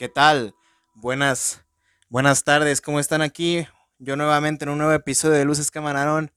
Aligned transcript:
¿Qué 0.00 0.08
tal? 0.08 0.54
Buenas, 0.94 1.62
buenas 2.08 2.42
tardes, 2.42 2.80
¿cómo 2.80 3.00
están 3.00 3.20
aquí? 3.20 3.66
Yo 3.98 4.16
nuevamente 4.16 4.64
en 4.64 4.70
un 4.70 4.78
nuevo 4.78 4.94
episodio 4.94 5.34
de 5.34 5.44
Luces 5.44 5.70
Camarón. 5.70 6.32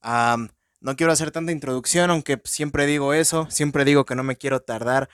no 0.00 0.96
quiero 0.96 1.10
hacer 1.10 1.32
tanta 1.32 1.50
introducción, 1.50 2.10
aunque 2.10 2.40
siempre 2.44 2.86
digo 2.86 3.14
eso, 3.14 3.50
siempre 3.50 3.84
digo 3.84 4.04
que 4.04 4.14
no 4.14 4.22
me 4.22 4.36
quiero 4.36 4.60
tardar 4.60 5.08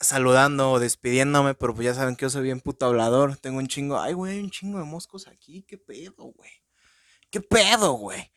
saludando 0.00 0.70
o 0.70 0.80
despidiéndome, 0.80 1.52
pero 1.52 1.74
pues 1.74 1.84
ya 1.84 1.92
saben 1.92 2.16
que 2.16 2.22
yo 2.22 2.30
soy 2.30 2.44
bien 2.44 2.62
puto 2.62 2.86
hablador. 2.86 3.36
Tengo 3.36 3.58
un 3.58 3.66
chingo, 3.66 4.00
ay, 4.00 4.14
güey, 4.14 4.40
un 4.40 4.50
chingo 4.50 4.78
de 4.78 4.86
moscos 4.86 5.28
aquí, 5.28 5.62
qué 5.68 5.76
pedo, 5.76 6.32
güey. 6.32 6.52
¿Qué 7.28 7.42
pedo, 7.42 7.92
güey? 7.92 8.32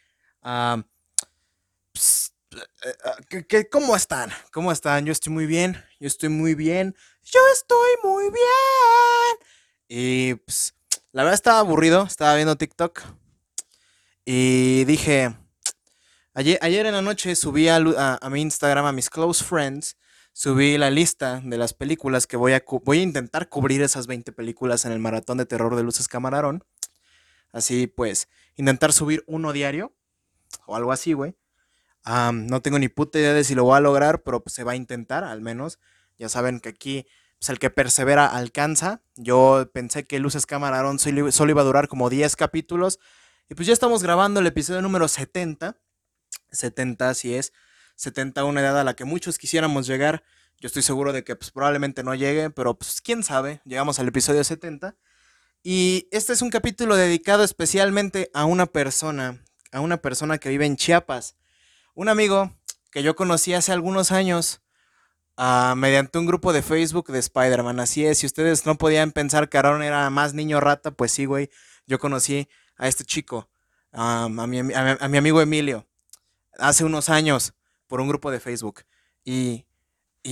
¿Qué, 3.47 3.69
cómo 3.69 3.95
están? 3.95 4.31
¿Cómo 4.51 4.71
están? 4.71 5.05
Yo 5.05 5.11
estoy 5.11 5.33
muy 5.33 5.45
bien. 5.45 5.83
Yo 5.99 6.07
estoy 6.07 6.29
muy 6.29 6.55
bien. 6.55 6.95
Yo 7.23 7.39
estoy 7.53 7.89
muy 8.03 8.25
bien. 8.25 9.49
Y 9.87 10.35
pues, 10.35 10.75
la 11.11 11.23
verdad 11.23 11.35
estaba 11.35 11.59
aburrido. 11.59 12.03
Estaba 12.03 12.35
viendo 12.35 12.55
TikTok. 12.55 13.01
Y 14.25 14.83
dije, 14.85 15.35
ayer, 16.33 16.59
ayer 16.61 16.85
en 16.85 16.93
la 16.93 17.01
noche 17.01 17.35
subí 17.35 17.69
a, 17.69 17.79
mi 18.29 18.41
Instagram, 18.41 18.85
a 18.85 18.91
mis 18.91 19.09
close 19.09 19.43
friends, 19.43 19.95
subí 20.33 20.77
la 20.77 20.89
lista 20.89 21.41
de 21.43 21.57
las 21.57 21.73
películas 21.73 22.27
que 22.27 22.35
voy 22.35 22.51
a, 22.51 22.63
voy 22.83 22.99
a 22.99 23.03
intentar 23.03 23.47
cubrir 23.47 23.81
esas 23.81 24.05
20 24.05 24.33
películas 24.33 24.83
en 24.83 24.91
el 24.91 24.99
maratón 24.99 25.37
de 25.37 25.45
terror 25.45 25.77
de 25.77 25.83
Luces 25.83 26.09
Camarón. 26.09 26.65
Así 27.53 27.87
pues, 27.87 28.27
intentar 28.57 28.91
subir 28.91 29.23
uno 29.27 29.53
diario. 29.53 29.93
O 30.65 30.75
algo 30.75 30.91
así, 30.91 31.13
güey 31.13 31.35
no 32.05 32.61
tengo 32.61 32.79
ni 32.79 32.87
puta 32.87 33.19
idea 33.19 33.33
de 33.33 33.43
si 33.43 33.55
lo 33.55 33.63
voy 33.63 33.77
a 33.77 33.81
lograr, 33.81 34.23
pero 34.23 34.43
pues, 34.43 34.53
se 34.53 34.63
va 34.63 34.73
a 34.73 34.75
intentar 34.75 35.23
al 35.23 35.41
menos. 35.41 35.79
Ya 36.17 36.29
saben 36.29 36.59
que 36.59 36.69
aquí 36.69 37.05
pues, 37.39 37.49
el 37.49 37.59
que 37.59 37.69
persevera 37.69 38.25
alcanza. 38.25 39.01
Yo 39.15 39.69
pensé 39.73 40.05
que 40.05 40.19
Luces 40.19 40.45
Camarón 40.45 40.99
solo 40.99 41.49
iba 41.49 41.61
a 41.61 41.65
durar 41.65 41.87
como 41.87 42.09
10 42.09 42.35
capítulos. 42.35 42.99
Y 43.49 43.55
pues 43.55 43.67
ya 43.67 43.73
estamos 43.73 44.03
grabando 44.03 44.39
el 44.39 44.47
episodio 44.47 44.81
número 44.81 45.07
70. 45.07 45.77
70 46.51 47.09
así 47.09 47.35
es. 47.35 47.53
70 47.95 48.43
una 48.43 48.61
edad 48.61 48.79
a 48.79 48.83
la 48.83 48.95
que 48.95 49.05
muchos 49.05 49.37
quisiéramos 49.37 49.87
llegar. 49.87 50.23
Yo 50.59 50.67
estoy 50.67 50.81
seguro 50.81 51.13
de 51.13 51.23
que 51.23 51.35
pues, 51.35 51.51
probablemente 51.51 52.03
no 52.03 52.15
llegue, 52.15 52.49
pero 52.49 52.77
pues 52.77 53.01
quién 53.01 53.23
sabe. 53.23 53.61
Llegamos 53.65 53.99
al 53.99 54.07
episodio 54.07 54.43
70. 54.43 54.95
Y 55.63 56.07
este 56.11 56.33
es 56.33 56.41
un 56.41 56.49
capítulo 56.49 56.95
dedicado 56.95 57.43
especialmente 57.43 58.31
a 58.33 58.45
una 58.45 58.65
persona, 58.65 59.43
a 59.71 59.81
una 59.81 59.97
persona 59.97 60.37
que 60.37 60.49
vive 60.49 60.65
en 60.65 60.77
Chiapas 60.77 61.35
un 61.97 62.09
amigo 62.09 62.53
que 62.91 63.01
yo 63.01 63.15
conocí 63.15 63.55
hace 63.55 63.71
algunos 63.71 64.11
años 64.11 64.61
uh, 65.35 65.75
mediante 65.75 66.19
un 66.19 66.27
grupo 66.27 66.53
de 66.53 66.61
Facebook 66.61 67.11
de 67.11 67.17
Spider-Man. 67.17 67.79
Así 67.79 68.05
es, 68.05 68.19
si 68.19 68.27
ustedes 68.27 68.67
no 68.67 68.77
podían 68.77 69.11
pensar 69.11 69.49
que 69.49 69.57
Aaron 69.57 69.81
era 69.81 70.07
más 70.11 70.35
niño 70.35 70.59
rata, 70.59 70.91
pues 70.91 71.11
sí, 71.11 71.25
güey. 71.25 71.49
Yo 71.87 71.97
conocí 71.97 72.47
a 72.77 72.87
este 72.87 73.03
chico, 73.03 73.49
a, 73.91 74.29
mi, 74.29 74.59
a, 74.59 75.07
mi, 75.09 75.17
amigo 75.17 75.41
Emilio, 75.41 75.87
hace 76.59 76.83
unos 76.83 77.09
años 77.09 77.55
por 77.87 77.99
un 77.99 78.09
grupo 78.09 78.29
de 78.29 78.39
Facebook. 78.39 78.83
Y, 79.25 79.65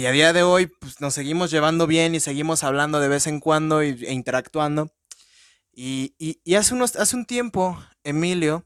a 0.06 0.12
día 0.12 0.34
de 0.34 0.44
hoy 0.44 0.68
pues, 0.68 1.02
nos 1.02 1.16
seguimos 1.16 1.50
llevando 1.50 1.88
bien 1.88 2.14
y 2.14 2.20
seguimos 2.20 2.64
hablando 2.64 3.00
de 3.00 3.08
vez 3.08 3.26
en 3.26 3.40
cuando 3.40 3.82
e 3.82 4.14
interactuando. 4.14 4.92
Y 5.74 6.14
hace, 6.56 6.76
unos, 6.76 6.96
hace 6.96 7.16
un 7.16 7.26
tiempo, 7.26 7.84
Emilio 8.04 8.66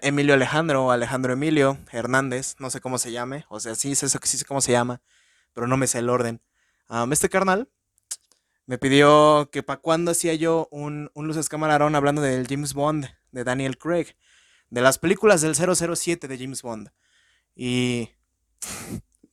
Emilio 0.00 0.34
Alejandro 0.34 0.86
o 0.86 0.90
Alejandro 0.90 1.34
Emilio 1.34 1.78
Hernández, 1.90 2.56
no 2.58 2.70
sé 2.70 2.80
cómo 2.80 2.98
se 2.98 3.12
llame, 3.12 3.44
o 3.48 3.60
sea, 3.60 3.74
sí 3.74 3.94
sé, 3.94 4.08
sí 4.08 4.38
sé 4.38 4.44
cómo 4.44 4.60
se 4.60 4.72
llama, 4.72 5.02
pero 5.52 5.66
no 5.66 5.76
me 5.76 5.86
sé 5.86 5.98
el 5.98 6.08
orden. 6.08 6.40
este 7.10 7.28
carnal 7.28 7.68
me 8.66 8.78
pidió 8.78 9.50
que 9.52 9.62
para 9.62 9.80
cuándo 9.80 10.12
hacía 10.12 10.34
yo 10.34 10.68
un, 10.70 11.10
un 11.14 11.26
Luces 11.26 11.48
Camarón 11.48 11.94
hablando 11.94 12.22
del 12.22 12.46
James 12.46 12.74
Bond 12.74 13.06
de 13.32 13.44
Daniel 13.44 13.76
Craig, 13.76 14.16
de 14.70 14.80
las 14.80 14.98
películas 14.98 15.40
del 15.40 15.54
007 15.54 16.28
de 16.28 16.38
James 16.38 16.62
Bond. 16.62 16.90
Y, 17.54 18.10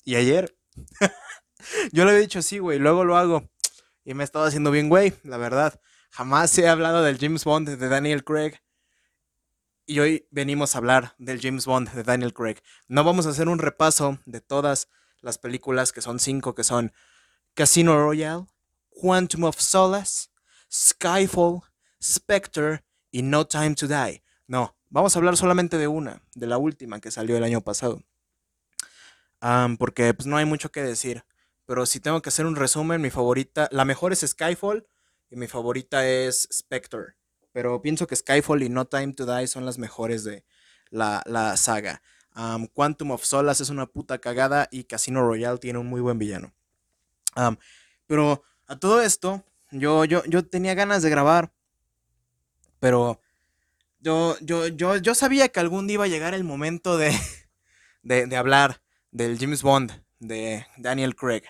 y 0.03 0.16
ayer, 0.16 0.57
yo 1.94 2.05
le 2.05 2.13
he 2.13 2.19
dicho 2.19 2.41
sí, 2.41 2.59
güey, 2.59 2.79
luego 2.79 3.05
lo 3.05 3.17
hago. 3.17 3.50
Y 4.03 4.13
me 4.13 4.23
he 4.23 4.25
estado 4.25 4.45
haciendo 4.45 4.72
bien, 4.72 4.89
güey, 4.89 5.13
la 5.23 5.38
verdad. 5.38 5.79
Jamás 6.09 6.57
he 6.57 6.67
hablado 6.67 7.03
del 7.03 7.19
James 7.19 7.44
Bond 7.45 7.69
de 7.69 7.88
Daniel 7.88 8.23
Craig 8.23 8.59
y 9.89 10.00
hoy 10.01 10.27
venimos 10.29 10.75
a 10.75 10.77
hablar 10.77 11.16
del 11.17 11.41
James 11.41 11.66
Bond 11.66 11.91
de 11.94 12.03
Daniel 12.03 12.31
Craig. 12.31 12.57
No 12.88 13.03
vamos 13.03 13.25
a 13.25 13.29
hacer 13.29 13.50
un 13.50 13.57
repaso 13.57 14.19
de 14.27 14.39
todas 14.39 14.88
las 15.19 15.39
películas, 15.39 15.91
que 15.91 16.03
son 16.03 16.19
cinco, 16.19 16.53
que 16.53 16.63
son 16.63 16.94
Casino 17.55 17.97
Royale, 17.97 18.45
Quantum 18.91 19.45
of 19.45 19.59
Solace, 19.59 20.28
Skyfall, 20.72 21.61
Spectre 21.99 22.83
y 23.09 23.23
No 23.23 23.47
Time 23.47 23.73
to 23.73 23.88
Die. 23.88 24.22
No, 24.45 24.78
vamos 24.89 25.16
a 25.16 25.19
hablar 25.19 25.35
solamente 25.35 25.79
de 25.79 25.88
una, 25.88 26.22
de 26.35 26.45
la 26.45 26.59
última 26.59 27.01
que 27.01 27.09
salió 27.09 27.35
el 27.35 27.44
año 27.44 27.61
pasado. 27.61 28.03
porque 29.79 30.13
pues 30.13 30.28
no 30.28 30.38
hay 30.38 30.45
mucho 30.45 30.72
que 30.72 30.83
decir. 30.83 31.23
Pero 31.66 31.88
si 31.88 31.99
tengo 31.99 32.22
que 32.22 32.29
hacer 32.29 32.45
un 32.45 32.55
resumen, 32.55 33.01
mi 33.01 33.09
favorita, 33.09 33.67
la 33.72 33.85
mejor 33.85 34.13
es 34.13 34.19
Skyfall 34.19 34.88
y 35.31 35.35
mi 35.35 35.47
favorita 35.47 36.07
es 36.07 36.47
Spectre 36.53 37.19
pero 37.51 37.81
pienso 37.81 38.07
que 38.07 38.15
Skyfall 38.15 38.63
y 38.63 38.69
No 38.69 38.85
Time 38.85 39.13
to 39.13 39.25
Die 39.25 39.47
son 39.47 39.65
las 39.65 39.77
mejores 39.77 40.23
de 40.23 40.43
la, 40.89 41.55
saga. 41.57 42.01
Quantum 42.73 43.11
of 43.11 43.23
Solace 43.23 43.63
es 43.63 43.69
una 43.69 43.85
puta 43.85 44.19
cagada 44.19 44.67
y 44.71 44.85
Casino 44.85 45.21
Royale 45.21 45.57
tiene 45.57 45.79
un 45.79 45.87
muy 45.87 46.01
buen 46.01 46.17
villano. 46.17 46.53
pero 48.07 48.43
a 48.67 48.77
todo 48.77 49.01
esto, 49.01 49.43
yo, 49.71 50.05
yo, 50.05 50.23
yo 50.25 50.45
tenía 50.45 50.73
ganas 50.73 51.01
de 51.01 51.09
grabar, 51.09 51.51
pero 52.79 53.19
yo, 53.99 54.37
yo, 54.41 54.67
yo, 54.67 54.97
yo 54.97 55.16
sabía 55.16 55.49
que 55.49 55.59
algún 55.59 55.87
día 55.87 55.95
iba 55.95 56.05
a 56.05 56.07
llegar 56.07 56.33
el 56.33 56.43
momento 56.43 56.97
de, 56.97 57.11
de, 58.03 58.27
de 58.27 58.35
hablar 58.37 58.81
del 59.11 59.37
James 59.39 59.63
Bond, 59.63 59.91
de 60.19 60.66
Daniel 60.77 61.16
Craig. 61.16 61.43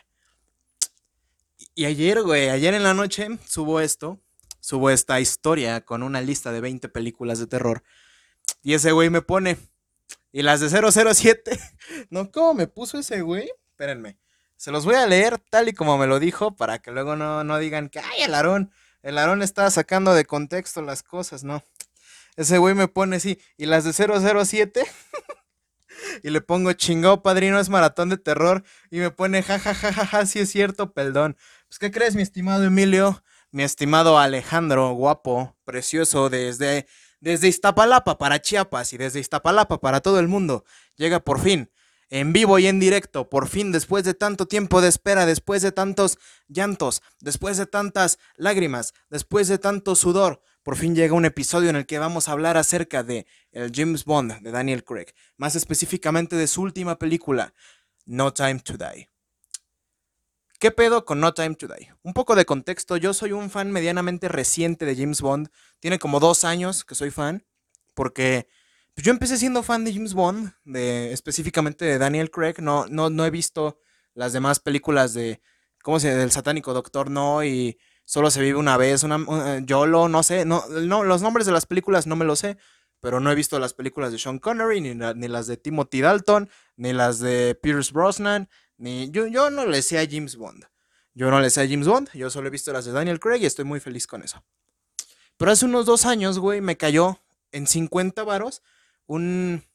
Y 1.76 1.86
ayer, 1.86 2.22
güey, 2.24 2.50
ayer 2.50 2.74
en 2.74 2.84
la 2.84 2.94
noche 2.94 3.28
subo 3.46 3.80
esto 3.80 4.20
subo 4.60 4.90
esta 4.90 5.20
historia 5.20 5.82
con 5.82 6.04
una 6.04 6.22
lista 6.22 6.52
de 6.52 6.62
20 6.62 6.90
películas 6.90 7.40
de 7.40 7.48
terror. 7.48 7.84
Y 8.62 8.74
ese 8.74 8.92
güey 8.92 9.10
me 9.10 9.22
pone. 9.22 9.58
Y 10.32 10.42
las 10.42 10.60
de 10.60 10.70
007. 10.70 11.60
no, 12.10 12.32
¿cómo 12.32 12.54
me 12.54 12.68
puso 12.68 13.00
ese 13.00 13.22
güey? 13.22 13.52
Espérenme. 13.72 14.18
Se 14.58 14.72
los 14.72 14.84
voy 14.84 14.96
a 14.96 15.08
leer 15.08 15.40
tal 15.50 15.70
y 15.70 15.74
como 15.74 15.98
me 15.98 16.06
lo 16.06 16.20
dijo 16.20 16.56
para 16.56 16.80
que 16.80 16.92
luego 16.92 17.16
no, 17.16 17.44
no 17.44 17.58
digan 17.60 17.90
que, 17.90 18.00
ay, 18.00 18.24
el 18.24 18.34
Aarón, 18.34 18.72
el 19.02 19.18
Aarón 19.18 19.42
está 19.42 19.72
sacando 19.72 20.14
de 20.14 20.26
contexto 20.26 20.82
las 20.82 21.02
cosas, 21.02 21.46
¿no? 21.46 21.64
Ese 22.36 22.58
güey 22.58 22.76
me 22.76 22.88
pone 22.88 23.18
así, 23.18 23.40
y 23.58 23.66
las 23.66 23.86
de 23.86 23.94
007, 23.94 24.84
y 26.24 26.30
le 26.30 26.42
pongo 26.42 26.74
chingado 26.74 27.22
padrino, 27.22 27.60
es 27.60 27.70
maratón 27.70 28.10
de 28.10 28.18
terror, 28.18 28.64
y 28.90 29.00
me 29.00 29.12
pone 29.12 29.44
jajajaja, 29.44 29.94
ja, 29.94 30.06
ja, 30.06 30.26
sí 30.26 30.40
es 30.40 30.50
cierto, 30.50 30.94
perdón. 30.94 31.38
Pues, 31.68 31.80
¿qué 31.80 31.92
crees, 31.92 32.16
mi 32.16 32.22
estimado 32.22 32.64
Emilio? 32.64 33.24
Mi 33.52 33.64
estimado 33.64 34.20
Alejandro, 34.20 34.92
guapo, 34.94 35.56
precioso, 35.66 36.30
desde, 36.30 36.88
desde 37.20 37.48
Iztapalapa 37.48 38.18
para 38.18 38.42
Chiapas 38.42 38.94
y 38.94 38.98
desde 38.98 39.20
Iztapalapa 39.20 39.80
para 39.80 40.02
todo 40.02 40.20
el 40.20 40.28
mundo. 40.28 40.66
Llega 40.96 41.20
por 41.20 41.40
fin, 41.40 41.72
en 42.10 42.34
vivo 42.34 42.60
y 42.60 42.68
en 42.68 42.80
directo, 42.80 43.30
por 43.30 43.48
fin, 43.48 43.72
después 43.72 44.04
de 44.04 44.14
tanto 44.14 44.48
tiempo 44.48 44.82
de 44.82 44.90
espera, 44.90 45.26
después 45.26 45.62
de 45.62 45.72
tantos 45.72 46.18
llantos, 46.48 47.02
después 47.20 47.58
de 47.58 47.66
tantas 47.66 48.20
lágrimas, 48.36 48.94
después 49.10 49.48
de 49.48 49.58
tanto 49.58 49.96
sudor, 49.96 50.42
por 50.64 50.76
fin 50.76 50.96
llega 50.96 51.14
un 51.14 51.26
episodio 51.26 51.70
en 51.70 51.76
el 51.76 51.86
que 51.86 52.00
vamos 52.00 52.28
a 52.28 52.34
hablar 52.34 52.58
acerca 52.58 53.04
de 53.04 53.26
el 53.52 53.72
James 53.74 54.06
Bond 54.06 54.42
de 54.42 54.52
Daniel 54.52 54.84
Craig, 54.84 55.08
más 55.38 55.56
específicamente 55.56 56.36
de 56.36 56.48
su 56.48 56.62
última 56.62 56.98
película, 56.98 57.54
No 58.06 58.34
Time 58.34 58.60
to 58.60 58.78
Die. 58.78 59.10
¿Qué 60.60 60.72
pedo 60.72 61.06
con 61.06 61.22
No 61.22 61.34
Time 61.34 61.56
to 61.56 61.68
Die? 61.68 61.94
Un 62.04 62.14
poco 62.14 62.36
de 62.36 62.46
contexto, 62.46 62.98
yo 62.98 63.14
soy 63.14 63.32
un 63.32 63.50
fan 63.50 63.72
medianamente 63.72 64.28
reciente 64.28 64.86
de 64.86 64.96
James 64.96 65.22
Bond. 65.22 65.50
Tiene 65.80 66.00
como 66.00 66.20
dos 66.20 66.44
años 66.44 66.84
que 66.84 66.96
soy 66.96 67.12
fan, 67.12 67.46
porque 67.94 68.50
pues, 68.94 69.06
yo 69.06 69.12
empecé 69.12 69.38
siendo 69.38 69.64
fan 69.64 69.86
de 69.86 69.94
James 69.94 70.14
Bond, 70.14 70.52
de, 70.66 71.14
específicamente 71.14 71.86
de 71.86 71.98
Daniel 71.98 72.30
Craig. 72.30 72.56
No, 72.60 72.86
no, 72.88 73.10
no 73.10 73.26
he 73.26 73.30
visto 73.30 73.80
las 74.14 74.34
demás 74.34 74.60
películas 74.60 75.14
de, 75.14 75.42
¿cómo 75.82 75.98
se? 76.00 76.14
Del 76.14 76.32
satánico 76.32 76.74
Doctor 76.74 77.10
No 77.10 77.44
y 77.44 77.80
Solo 78.10 78.32
se 78.32 78.42
vive 78.42 78.58
una 78.58 78.76
vez, 78.76 79.04
una, 79.04 79.18
una 79.18 79.60
YOLO, 79.60 80.10
no 80.10 80.24
sé, 80.24 80.44
no, 80.44 80.64
no, 80.68 81.04
los 81.04 81.22
nombres 81.22 81.46
de 81.46 81.52
las 81.52 81.68
películas 81.68 82.08
no 82.08 82.16
me 82.16 82.26
los 82.26 82.40
sé, 82.40 82.58
pero 83.00 83.20
no 83.20 83.32
he 83.32 83.36
visto 83.36 83.60
las 83.60 83.76
películas 83.76 84.12
de 84.12 84.18
Sean 84.18 84.40
Connery, 84.40 84.82
ni, 84.82 84.96
ni 84.96 85.28
las 85.28 85.46
de 85.46 85.58
Timothy 85.58 86.02
Dalton, 86.02 86.50
ni 86.76 86.92
las 86.92 87.20
de 87.20 87.54
Pierce 87.54 87.94
Brosnan, 87.94 88.50
ni, 88.80 89.12
yo, 89.12 89.28
yo 89.28 89.50
no 89.50 89.66
le 89.66 89.82
sé 89.82 90.00
a 90.00 90.08
James 90.10 90.36
Bond. 90.38 90.66
Yo 91.14 91.30
no 91.30 91.42
le 91.42 91.50
sé 91.50 91.62
a 91.62 91.68
James 91.68 91.86
Bond, 91.86 92.10
yo 92.14 92.30
solo 92.30 92.48
he 92.48 92.52
visto 92.52 92.72
las 92.72 92.86
de 92.86 92.94
Daniel 92.94 93.20
Craig 93.20 93.42
y 93.42 93.46
estoy 93.46 93.66
muy 93.66 93.80
feliz 93.80 94.08
con 94.08 94.24
eso. 94.24 94.44
Pero 95.38 95.52
hace 95.52 95.66
unos 95.66 95.86
dos 95.86 96.06
años, 96.06 96.40
güey, 96.40 96.62
me 96.62 96.78
cayó 96.78 97.22
en 97.52 97.68
50 97.68 98.24
varos 98.24 98.62
un, 99.06 99.66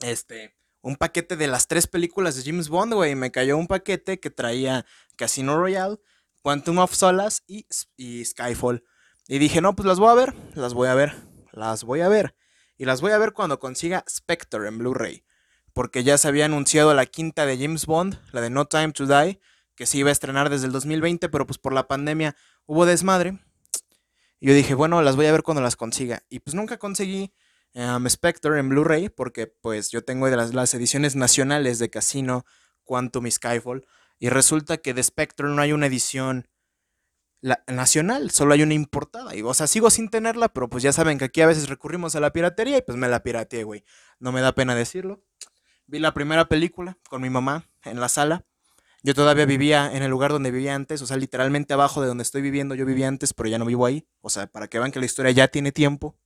este, 0.00 0.56
un 0.80 0.96
paquete 0.96 1.36
de 1.36 1.46
las 1.46 1.68
tres 1.68 1.86
películas 1.86 2.36
de 2.36 2.42
James 2.42 2.68
Bond, 2.68 2.94
güey. 2.94 3.14
Me 3.14 3.30
cayó 3.30 3.56
un 3.56 3.68
paquete 3.68 4.18
que 4.18 4.30
traía 4.30 4.84
Casino 5.16 5.56
Royale, 5.56 5.98
Quantum 6.42 6.78
of 6.78 6.94
Solace 6.94 7.42
y, 7.46 7.66
y 7.96 8.24
Skyfall. 8.24 8.84
Y 9.28 9.38
dije, 9.38 9.60
no, 9.60 9.76
pues 9.76 9.86
las 9.86 9.98
voy 9.98 10.10
a 10.10 10.14
ver, 10.14 10.34
las 10.54 10.74
voy 10.74 10.88
a 10.88 10.94
ver, 10.94 11.14
las 11.52 11.84
voy 11.84 12.00
a 12.00 12.08
ver. 12.08 12.34
Y 12.76 12.84
las 12.84 13.00
voy 13.00 13.12
a 13.12 13.18
ver 13.18 13.32
cuando 13.32 13.60
consiga 13.60 14.04
Spectre 14.08 14.66
en 14.66 14.78
Blu-ray. 14.78 15.23
Porque 15.74 16.04
ya 16.04 16.16
se 16.16 16.28
había 16.28 16.46
anunciado 16.46 16.94
la 16.94 17.04
quinta 17.04 17.44
de 17.44 17.58
James 17.58 17.84
Bond, 17.84 18.18
la 18.32 18.40
de 18.40 18.48
No 18.48 18.64
Time 18.64 18.92
to 18.92 19.06
Die, 19.06 19.40
que 19.74 19.84
se 19.84 19.98
iba 19.98 20.08
a 20.08 20.12
estrenar 20.12 20.48
desde 20.48 20.66
el 20.66 20.72
2020, 20.72 21.28
pero 21.28 21.46
pues 21.46 21.58
por 21.58 21.74
la 21.74 21.86
pandemia 21.86 22.34
hubo 22.64 22.86
desmadre. 22.86 23.38
Y 24.40 24.48
yo 24.48 24.54
dije, 24.54 24.74
bueno, 24.74 25.02
las 25.02 25.16
voy 25.16 25.26
a 25.26 25.32
ver 25.32 25.42
cuando 25.42 25.62
las 25.62 25.76
consiga. 25.76 26.22
Y 26.30 26.40
pues 26.40 26.54
nunca 26.54 26.78
conseguí 26.78 27.34
um, 27.74 28.08
Spectre 28.08 28.58
en 28.58 28.68
Blu-ray, 28.68 29.08
porque 29.10 29.46
pues 29.46 29.90
yo 29.90 30.02
tengo 30.02 30.30
de 30.30 30.36
las, 30.36 30.54
las 30.54 30.72
ediciones 30.74 31.16
nacionales 31.16 31.78
de 31.78 31.90
Casino, 31.90 32.46
Quantum 32.84 33.26
y 33.26 33.30
Skyfall. 33.30 33.86
Y 34.18 34.28
resulta 34.28 34.78
que 34.78 34.94
de 34.94 35.02
Spectre 35.02 35.48
no 35.48 35.60
hay 35.60 35.72
una 35.72 35.86
edición 35.86 36.48
nacional, 37.66 38.30
solo 38.30 38.54
hay 38.54 38.62
una 38.62 38.74
importada. 38.74 39.34
Y, 39.36 39.42
o 39.42 39.52
sea, 39.52 39.66
sigo 39.66 39.90
sin 39.90 40.08
tenerla, 40.08 40.48
pero 40.48 40.68
pues 40.68 40.82
ya 40.82 40.92
saben 40.92 41.18
que 41.18 41.26
aquí 41.26 41.42
a 41.42 41.46
veces 41.46 41.68
recurrimos 41.68 42.16
a 42.16 42.20
la 42.20 42.32
piratería 42.32 42.78
y 42.78 42.82
pues 42.82 42.96
me 42.96 43.08
la 43.08 43.22
pirateé, 43.22 43.64
güey. 43.64 43.84
No 44.18 44.32
me 44.32 44.40
da 44.40 44.54
pena 44.54 44.74
decirlo. 44.74 45.22
Vi 45.86 45.98
la 45.98 46.14
primera 46.14 46.46
película 46.46 46.98
con 47.08 47.22
mi 47.22 47.30
mamá 47.30 47.68
en 47.84 48.00
la 48.00 48.08
sala. 48.08 48.44
Yo 49.02 49.14
todavía 49.14 49.44
vivía 49.44 49.90
en 49.94 50.02
el 50.02 50.10
lugar 50.10 50.32
donde 50.32 50.50
vivía 50.50 50.74
antes, 50.74 51.02
o 51.02 51.06
sea, 51.06 51.18
literalmente 51.18 51.74
abajo 51.74 52.00
de 52.00 52.08
donde 52.08 52.22
estoy 52.22 52.40
viviendo, 52.40 52.74
yo 52.74 52.86
vivía 52.86 53.06
antes, 53.06 53.34
pero 53.34 53.50
ya 53.50 53.58
no 53.58 53.66
vivo 53.66 53.84
ahí. 53.84 54.06
O 54.22 54.30
sea, 54.30 54.46
para 54.46 54.66
que 54.66 54.78
vean 54.78 54.92
que 54.92 54.98
la 54.98 55.04
historia 55.04 55.30
ya 55.30 55.48
tiene 55.48 55.72
tiempo. 55.72 56.16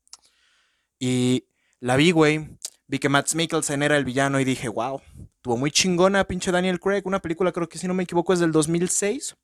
Y 1.01 1.49
la 1.81 1.97
vi, 1.97 2.13
güey. 2.13 2.57
Vi 2.87 3.01
que 3.01 3.09
Matt 3.09 3.35
Mikkelsen 3.35 3.83
era 3.83 3.97
el 3.97 4.05
villano 4.05 4.39
y 4.41 4.45
dije, 4.45 4.69
wow, 4.69 5.03
tuvo 5.43 5.57
muy 5.57 5.71
chingona 5.73 6.25
pinche 6.25 6.53
Daniel 6.53 6.79
Craig. 6.79 7.03
Una 7.05 7.21
película, 7.21 7.53
creo 7.53 7.69
que 7.69 7.79
si 7.79 7.89
no 7.89 7.95
me 7.95 8.05
equivoco, 8.05 8.33
es 8.33 8.39
del 8.39 8.53
2006. 8.53 9.37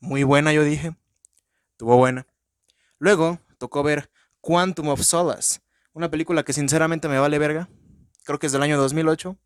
Muy 0.00 0.22
buena, 0.22 0.52
yo 0.52 0.62
dije. 0.62 0.94
Tuvo 1.78 1.96
buena. 1.96 2.26
Luego 2.98 3.40
tocó 3.56 3.82
ver 3.82 4.10
Quantum 4.42 4.88
of 4.88 5.02
Solace, 5.02 5.60
una 5.94 6.10
película 6.10 6.42
que 6.42 6.52
sinceramente 6.52 7.08
me 7.08 7.18
vale 7.18 7.38
verga. 7.38 7.70
Creo 8.24 8.38
que 8.38 8.46
es 8.46 8.52
del 8.52 8.62
año 8.62 8.78
2008. 8.78 9.36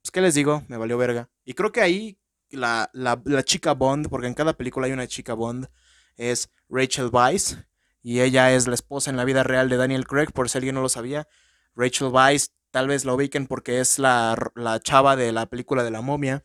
Pues, 0.00 0.10
¿qué 0.10 0.20
les 0.20 0.34
digo? 0.34 0.64
Me 0.68 0.76
valió 0.76 0.96
verga. 0.98 1.28
Y 1.44 1.54
creo 1.54 1.72
que 1.72 1.80
ahí 1.80 2.18
la, 2.50 2.90
la, 2.92 3.42
chica 3.44 3.74
Bond, 3.74 4.08
porque 4.08 4.26
en 4.26 4.34
cada 4.34 4.54
película 4.54 4.86
hay 4.86 4.92
una 4.92 5.06
chica 5.06 5.34
Bond, 5.34 5.68
es 6.16 6.50
Rachel 6.68 7.10
Weisz. 7.12 7.58
Y 8.02 8.20
ella 8.20 8.52
es 8.52 8.66
la 8.66 8.74
esposa 8.74 9.10
en 9.10 9.16
la 9.16 9.24
vida 9.24 9.42
real 9.42 9.68
de 9.68 9.76
Daniel 9.76 10.06
Craig, 10.06 10.32
por 10.32 10.48
si 10.48 10.58
alguien 10.58 10.74
no 10.74 10.82
lo 10.82 10.88
sabía. 10.88 11.28
Rachel 11.74 12.08
Weisz, 12.08 12.52
tal 12.70 12.88
vez 12.88 13.04
la 13.04 13.12
ubiquen 13.14 13.46
porque 13.46 13.80
es 13.80 13.98
la, 13.98 14.36
la 14.54 14.80
chava 14.80 15.16
de 15.16 15.32
la 15.32 15.46
película 15.46 15.82
de 15.82 15.90
la 15.90 16.00
momia. 16.00 16.44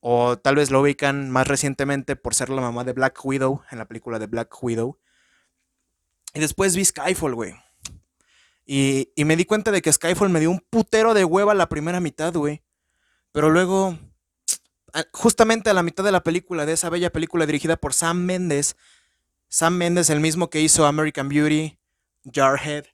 O 0.00 0.38
tal 0.38 0.54
vez 0.54 0.70
lo 0.70 0.80
ubican 0.80 1.30
más 1.30 1.48
recientemente 1.48 2.14
por 2.14 2.34
ser 2.34 2.50
la 2.50 2.62
mamá 2.62 2.84
de 2.84 2.92
Black 2.92 3.18
Widow 3.24 3.62
en 3.70 3.78
la 3.78 3.88
película 3.88 4.18
de 4.18 4.26
Black 4.26 4.62
Widow. 4.62 4.98
Y 6.34 6.40
después 6.40 6.76
vi 6.76 6.84
Skyfall, 6.84 7.34
güey. 7.34 7.54
Y, 8.70 9.10
me 9.24 9.34
di 9.34 9.46
cuenta 9.46 9.70
de 9.70 9.80
que 9.80 9.90
Skyfall 9.90 10.28
me 10.28 10.40
dio 10.40 10.50
un 10.50 10.60
putero 10.60 11.14
de 11.14 11.24
hueva 11.24 11.54
la 11.54 11.70
primera 11.70 12.00
mitad, 12.00 12.34
güey. 12.34 12.62
Pero 13.32 13.48
luego, 13.48 13.98
justamente 15.14 15.70
a 15.70 15.72
la 15.72 15.82
mitad 15.82 16.04
de 16.04 16.12
la 16.12 16.22
película, 16.22 16.66
de 16.66 16.74
esa 16.74 16.90
bella 16.90 17.10
película 17.10 17.46
dirigida 17.46 17.78
por 17.78 17.94
Sam 17.94 18.18
Mendes, 18.18 18.76
Sam 19.48 19.74
Mendes, 19.74 20.10
el 20.10 20.20
mismo 20.20 20.50
que 20.50 20.60
hizo 20.60 20.84
American 20.84 21.30
Beauty, 21.30 21.78
Jarhead, 22.30 22.84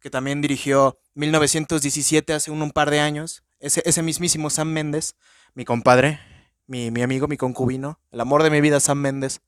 que 0.00 0.10
también 0.10 0.42
dirigió 0.42 1.00
1917 1.14 2.34
hace 2.34 2.50
un, 2.50 2.70
par 2.70 2.90
de 2.90 3.00
años, 3.00 3.42
ese, 3.58 4.02
mismísimo 4.02 4.50
Sam 4.50 4.68
Mendes, 4.68 5.16
mi 5.54 5.64
compadre, 5.64 6.20
mi, 6.66 6.88
amigo, 7.00 7.26
mi 7.26 7.38
concubino, 7.38 8.00
el 8.10 8.20
amor 8.20 8.42
de 8.42 8.50
mi 8.50 8.60
vida, 8.60 8.80
Sam 8.80 8.98
Méndez. 8.98 9.40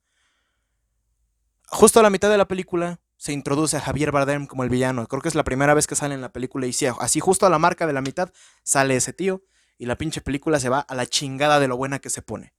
Justo 1.67 1.99
a 1.99 2.03
la 2.03 2.09
mitad 2.09 2.31
de 2.31 2.39
la 2.39 2.47
película 2.47 2.99
se 3.25 3.33
introduce 3.33 3.75
a 3.75 3.81
Javier 3.81 4.11
Bardem 4.11 4.45
como 4.45 4.63
el 4.63 4.69
villano. 4.69 5.07
Creo 5.07 5.19
que 5.19 5.29
es 5.29 5.33
la 5.33 5.43
primera 5.43 5.73
vez 5.73 5.87
que 5.87 5.95
sale 5.95 6.13
en 6.13 6.21
la 6.21 6.31
película 6.31 6.67
y 6.67 6.73
sí, 6.73 6.85
así 6.85 7.19
justo 7.19 7.47
a 7.47 7.49
la 7.49 7.57
marca 7.57 7.87
de 7.87 7.93
la 7.93 8.01
mitad 8.01 8.31
sale 8.61 8.95
ese 8.95 9.13
tío 9.13 9.41
y 9.79 9.87
la 9.87 9.95
pinche 9.97 10.21
película 10.21 10.59
se 10.59 10.69
va 10.69 10.81
a 10.81 10.93
la 10.93 11.07
chingada 11.07 11.59
de 11.59 11.67
lo 11.67 11.75
buena 11.75 11.97
que 11.97 12.11
se 12.11 12.21
pone. 12.21 12.53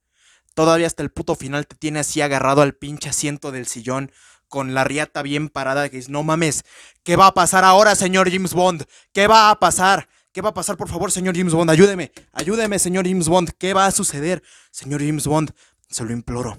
Todavía 0.54 0.88
hasta 0.88 1.04
el 1.04 1.12
puto 1.12 1.36
final 1.36 1.68
te 1.68 1.76
tiene 1.76 2.00
así 2.00 2.20
agarrado 2.20 2.62
al 2.62 2.74
pinche 2.74 3.08
asiento 3.08 3.52
del 3.52 3.68
sillón 3.68 4.10
con 4.48 4.74
la 4.74 4.82
riata 4.82 5.22
bien 5.22 5.50
parada 5.50 5.88
que 5.88 5.98
dices, 5.98 6.10
no 6.10 6.24
mames, 6.24 6.64
¿qué 7.04 7.14
va 7.14 7.28
a 7.28 7.34
pasar 7.34 7.62
ahora, 7.62 7.94
señor 7.94 8.28
James 8.28 8.52
Bond? 8.52 8.86
¿Qué 9.12 9.28
va 9.28 9.50
a 9.50 9.60
pasar? 9.60 10.08
¿Qué 10.32 10.42
va 10.42 10.48
a 10.48 10.54
pasar, 10.54 10.76
por 10.76 10.88
favor, 10.88 11.12
señor 11.12 11.36
James 11.36 11.54
Bond? 11.54 11.70
Ayúdeme, 11.70 12.10
ayúdeme, 12.32 12.80
señor 12.80 13.06
James 13.06 13.28
Bond. 13.28 13.50
¿Qué 13.56 13.72
va 13.72 13.86
a 13.86 13.92
suceder, 13.92 14.42
señor 14.72 15.00
James 15.00 15.28
Bond? 15.28 15.52
Se 15.88 16.02
lo 16.02 16.10
imploro. 16.10 16.58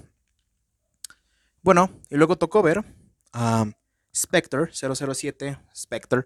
Bueno, 1.60 1.90
y 2.08 2.16
luego 2.16 2.38
tocó 2.38 2.62
ver 2.62 2.82
Spectre, 4.14 4.70
007, 4.72 5.58
Spectre. 5.74 6.24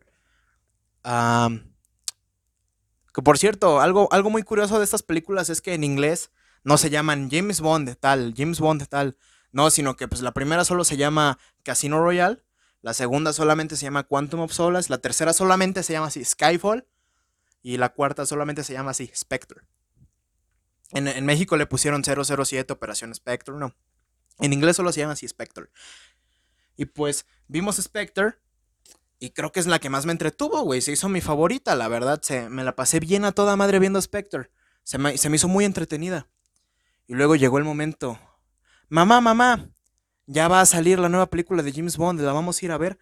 que 3.13 3.23
por 3.23 3.39
cierto, 3.39 3.81
algo, 3.81 4.09
algo 4.13 4.31
muy 4.31 4.43
curioso 4.43 4.79
de 4.79 4.85
estas 4.85 5.03
películas 5.03 5.51
es 5.51 5.61
que 5.61 5.75
en 5.75 5.85
inglés 5.85 6.31
no 6.65 6.79
se 6.79 6.91
llaman 6.91 7.29
James 7.31 7.61
Bond 7.61 7.97
tal, 7.99 8.35
James 8.37 8.61
Bond 8.61 8.87
tal. 8.87 9.17
No, 9.51 9.71
sino 9.71 9.97
que 9.97 10.09
pues 10.09 10.23
la 10.23 10.33
primera 10.33 10.65
solo 10.65 10.85
se 10.85 10.97
llama 10.97 11.39
Casino 11.63 12.03
Royale, 12.03 12.43
la 12.81 12.95
segunda 12.95 13.33
solamente 13.33 13.77
se 13.77 13.85
llama 13.85 14.05
Quantum 14.05 14.41
of 14.41 14.53
Solace, 14.53 14.91
la 14.91 14.99
tercera 14.99 15.33
solamente 15.33 15.83
se 15.83 15.93
llama 15.93 16.07
así 16.07 16.25
Skyfall 16.25 16.87
y 17.63 17.77
la 17.77 17.91
cuarta 17.91 18.27
solamente 18.27 18.65
se 18.65 18.73
llama 18.73 18.91
así, 18.91 19.11
Spectre. 19.15 19.63
En, 20.91 21.25
México 21.25 21.57
le 21.57 21.67
pusieron 21.67 22.03
007 22.05 22.73
Operación 22.73 23.15
Spectre, 23.15 23.55
no. 23.55 23.75
En 24.41 24.53
inglés 24.53 24.77
solo 24.77 24.93
se 24.93 25.01
llama 25.01 25.13
así 25.15 25.27
Spectre. 25.29 25.67
Y 26.77 26.87
pues 26.87 27.27
vimos 27.53 27.77
Spectre 27.77 28.35
y 29.19 29.31
creo 29.31 29.53
que 29.53 29.61
es 29.61 29.67
la 29.67 29.79
que 29.79 29.91
más 29.91 30.07
me 30.07 30.13
entretuvo, 30.13 30.63
güey. 30.63 30.81
Se 30.81 30.93
hizo 30.93 31.09
mi 31.09 31.21
favorita, 31.21 31.77
la 31.77 31.89
verdad. 31.89 32.21
Se, 32.23 32.49
me 32.49 32.65
la 32.65 32.75
pasé 32.75 32.99
bien 32.99 33.25
a 33.25 33.33
toda 33.33 33.57
madre 33.57 33.79
viendo 33.79 34.01
Spectre. 34.03 34.51
Se 34.83 34.99
me, 34.99 35.17
se 35.17 35.29
me 35.29 35.37
hizo 35.37 35.47
muy 35.49 35.65
entretenida. 35.65 36.29
Y 37.07 37.15
luego 37.15 37.37
llegó 37.37 37.59
el 37.59 37.65
momento. 37.65 38.19
Mamá, 38.89 39.21
mamá, 39.21 39.71
ya 40.27 40.49
va 40.49 40.61
a 40.61 40.67
salir 40.67 40.99
la 40.99 41.09
nueva 41.09 41.31
película 41.31 41.63
de 41.63 41.73
James 41.73 41.97
Bond. 41.97 42.21
¿La 42.21 42.33
vamos 42.33 42.61
a 42.61 42.65
ir 42.65 42.73
a 42.73 42.79
ver? 42.79 42.99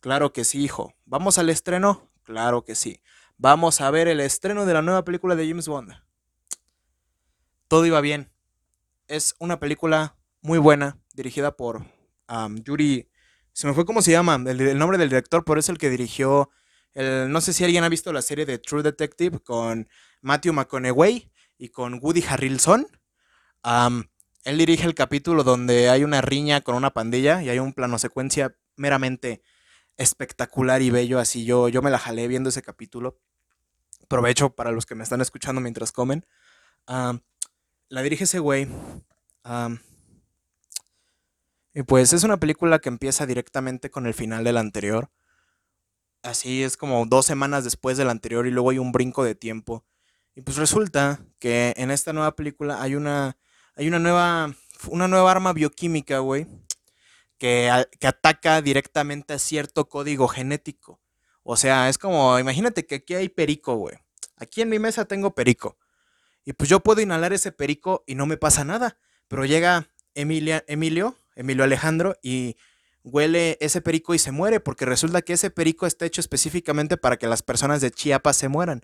Claro 0.00 0.32
que 0.32 0.44
sí, 0.44 0.62
hijo. 0.62 0.94
¿Vamos 1.04 1.38
al 1.38 1.50
estreno? 1.50 2.10
Claro 2.22 2.64
que 2.64 2.76
sí 2.76 3.00
vamos 3.38 3.80
a 3.80 3.90
ver 3.90 4.08
el 4.08 4.20
estreno 4.20 4.64
de 4.64 4.74
la 4.74 4.82
nueva 4.82 5.04
película 5.04 5.36
de 5.36 5.48
James 5.48 5.68
Bond. 5.68 5.92
Todo 7.68 7.86
iba 7.86 8.00
bien. 8.00 8.30
Es 9.08 9.34
una 9.38 9.58
película 9.58 10.16
muy 10.40 10.58
buena, 10.58 10.98
dirigida 11.12 11.56
por 11.56 11.84
Yuri. 12.64 13.08
Se 13.56 13.66
me 13.66 13.72
fue 13.72 13.86
cómo 13.86 14.02
se 14.02 14.10
llama, 14.10 14.34
el, 14.34 14.76
nombre 14.76 14.98
del 14.98 15.08
director, 15.08 15.42
pero 15.42 15.58
es 15.58 15.70
el 15.70 15.78
que 15.78 15.88
dirigió. 15.88 16.50
El, 16.92 17.32
no 17.32 17.40
sé 17.40 17.54
si 17.54 17.64
alguien 17.64 17.84
ha 17.84 17.88
visto 17.88 18.12
la 18.12 18.20
serie 18.20 18.44
de 18.44 18.58
True 18.58 18.82
Detective 18.82 19.40
con 19.40 19.88
Matthew 20.20 20.52
McConaughey 20.52 21.32
y 21.56 21.70
con 21.70 21.98
Woody 22.02 22.22
Harrelson. 22.28 22.86
él 24.44 24.58
dirige 24.58 24.84
el 24.84 24.94
capítulo 24.94 25.42
donde 25.42 25.88
hay 25.88 26.04
una 26.04 26.20
riña 26.20 26.60
con 26.60 26.74
una 26.74 26.90
pandilla 26.92 27.42
y 27.42 27.48
hay 27.48 27.58
un 27.58 27.72
plano 27.72 27.98
secuencia 27.98 28.54
meramente 28.76 29.40
espectacular 29.96 30.82
y 30.82 30.90
bello. 30.90 31.18
Así 31.18 31.46
yo, 31.46 31.70
yo 31.70 31.80
me 31.80 31.90
la 31.90 31.98
jalé 31.98 32.28
viendo 32.28 32.50
ese 32.50 32.60
capítulo. 32.60 33.18
Provecho 34.06 34.50
para 34.50 34.70
los 34.70 34.84
que 34.84 34.94
me 34.94 35.02
están 35.02 35.22
escuchando 35.22 35.62
mientras 35.62 35.92
comen. 35.92 36.26
la 36.86 38.02
dirige 38.02 38.24
ese 38.24 38.38
güey. 38.38 38.68
Y 41.76 41.82
pues 41.82 42.14
es 42.14 42.24
una 42.24 42.38
película 42.38 42.78
que 42.78 42.88
empieza 42.88 43.26
directamente 43.26 43.90
con 43.90 44.06
el 44.06 44.14
final 44.14 44.44
del 44.44 44.56
anterior. 44.56 45.10
Así 46.22 46.62
es 46.62 46.78
como 46.78 47.04
dos 47.04 47.26
semanas 47.26 47.64
después 47.64 47.98
del 47.98 48.08
anterior 48.08 48.46
y 48.46 48.50
luego 48.50 48.70
hay 48.70 48.78
un 48.78 48.92
brinco 48.92 49.22
de 49.24 49.34
tiempo. 49.34 49.84
Y 50.34 50.40
pues 50.40 50.56
resulta 50.56 51.20
que 51.38 51.74
en 51.76 51.90
esta 51.90 52.14
nueva 52.14 52.34
película 52.34 52.80
hay 52.80 52.94
una, 52.94 53.36
hay 53.74 53.88
una 53.88 53.98
nueva, 53.98 54.54
una 54.88 55.06
nueva 55.06 55.30
arma 55.30 55.52
bioquímica, 55.52 56.20
güey, 56.20 56.46
que, 57.36 57.70
ataca 58.00 58.62
directamente 58.62 59.34
a 59.34 59.38
cierto 59.38 59.86
código 59.90 60.28
genético. 60.28 60.98
O 61.42 61.58
sea, 61.58 61.90
es 61.90 61.98
como, 61.98 62.38
imagínate 62.38 62.86
que 62.86 62.94
aquí 62.94 63.16
hay 63.16 63.28
perico, 63.28 63.74
güey. 63.74 63.98
Aquí 64.38 64.62
en 64.62 64.70
mi 64.70 64.78
mesa 64.78 65.04
tengo 65.04 65.34
perico. 65.34 65.76
Y 66.42 66.54
pues 66.54 66.70
yo 66.70 66.80
puedo 66.80 67.02
inhalar 67.02 67.34
ese 67.34 67.52
perico 67.52 68.02
y 68.06 68.14
no 68.14 68.24
me 68.24 68.38
pasa 68.38 68.64
nada. 68.64 68.96
Pero 69.28 69.44
llega 69.44 69.90
Emilia, 70.14 70.64
Emilio, 70.68 71.18
Emilio 71.36 71.62
Alejandro, 71.62 72.16
y 72.22 72.56
huele 73.04 73.56
ese 73.60 73.80
perico 73.80 74.14
y 74.14 74.18
se 74.18 74.32
muere, 74.32 74.58
porque 74.58 74.84
resulta 74.84 75.22
que 75.22 75.34
ese 75.34 75.50
perico 75.50 75.86
está 75.86 76.04
hecho 76.06 76.20
específicamente 76.20 76.96
para 76.96 77.16
que 77.16 77.28
las 77.28 77.42
personas 77.42 77.80
de 77.80 77.92
Chiapas 77.92 78.36
se 78.36 78.48
mueran. 78.48 78.82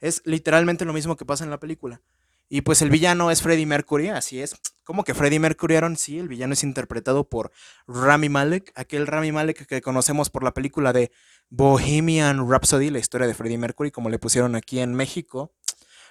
Es 0.00 0.20
literalmente 0.26 0.84
lo 0.84 0.92
mismo 0.92 1.16
que 1.16 1.24
pasa 1.24 1.44
en 1.44 1.50
la 1.50 1.58
película. 1.58 2.02
Y 2.48 2.60
pues 2.60 2.82
el 2.82 2.90
villano 2.90 3.30
es 3.30 3.40
Freddie 3.40 3.64
Mercury, 3.64 4.08
así 4.08 4.42
es. 4.42 4.56
¿Cómo 4.84 5.04
que 5.04 5.14
Freddie 5.14 5.38
Mercury, 5.38 5.76
Aaron? 5.76 5.96
Sí, 5.96 6.18
el 6.18 6.28
villano 6.28 6.52
es 6.52 6.62
interpretado 6.64 7.26
por 7.26 7.50
Rami 7.86 8.28
Malek, 8.28 8.72
aquel 8.74 9.06
Rami 9.06 9.32
Malek 9.32 9.64
que 9.64 9.80
conocemos 9.80 10.28
por 10.28 10.44
la 10.44 10.52
película 10.52 10.92
de 10.92 11.12
Bohemian 11.48 12.46
Rhapsody, 12.46 12.90
la 12.90 12.98
historia 12.98 13.26
de 13.26 13.32
Freddie 13.32 13.56
Mercury, 13.56 13.90
como 13.90 14.10
le 14.10 14.18
pusieron 14.18 14.54
aquí 14.54 14.80
en 14.80 14.92
México. 14.92 15.54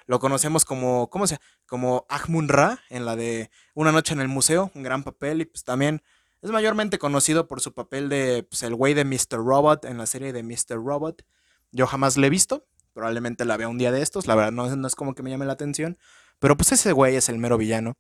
Lo 0.06 0.20
conocemos 0.20 0.66
como, 0.66 1.10
¿cómo 1.10 1.28
se 1.28 1.40
Como 1.66 2.06
Ahmun 2.10 2.50
Ra 2.50 2.80
en 2.90 3.06
la 3.06 3.16
de 3.16 3.50
Una 3.74 3.92
noche 3.92 4.14
en 4.14 4.22
el 4.22 4.28
museo, 4.28 4.72
un 4.76 4.84
gran 4.84 5.04
papel 5.04 5.42
y 5.42 5.46
pues 5.46 5.64
también 5.64 6.02
es 6.42 6.50
mayormente 6.50 6.98
conocido 6.98 7.48
por 7.48 7.62
su 7.62 7.74
papel 7.74 8.10
de 8.10 8.46
pues, 8.50 8.64
el 8.64 8.76
güey 8.76 8.94
de 8.94 9.06
Mr. 9.06 9.38
Robot 9.38 9.86
en 9.86 9.98
la 9.98 10.06
serie 10.06 10.34
de 10.34 10.44
Mr. 10.44 10.84
Robot. 10.84 11.24
Yo 11.72 11.88
jamás 11.88 12.18
le 12.18 12.28
he 12.28 12.30
visto, 12.30 12.68
probablemente 12.94 13.46
la 13.46 13.58
vea 13.58 13.68
un 13.68 13.78
día 13.78 13.92
de 13.92 14.02
estos, 14.02 14.28
la 14.28 14.36
verdad 14.36 14.52
no, 14.52 14.76
no 14.76 14.88
es 14.88 14.96
como 14.96 15.14
que 15.14 15.24
me 15.24 15.30
llame 15.30 15.46
la 15.46 15.54
atención, 15.54 15.98
pero 16.40 16.58
pues 16.58 16.72
ese 16.72 16.92
güey 16.92 17.16
es 17.16 17.30
el 17.30 17.38
mero 17.38 17.58
villano. 17.58 17.96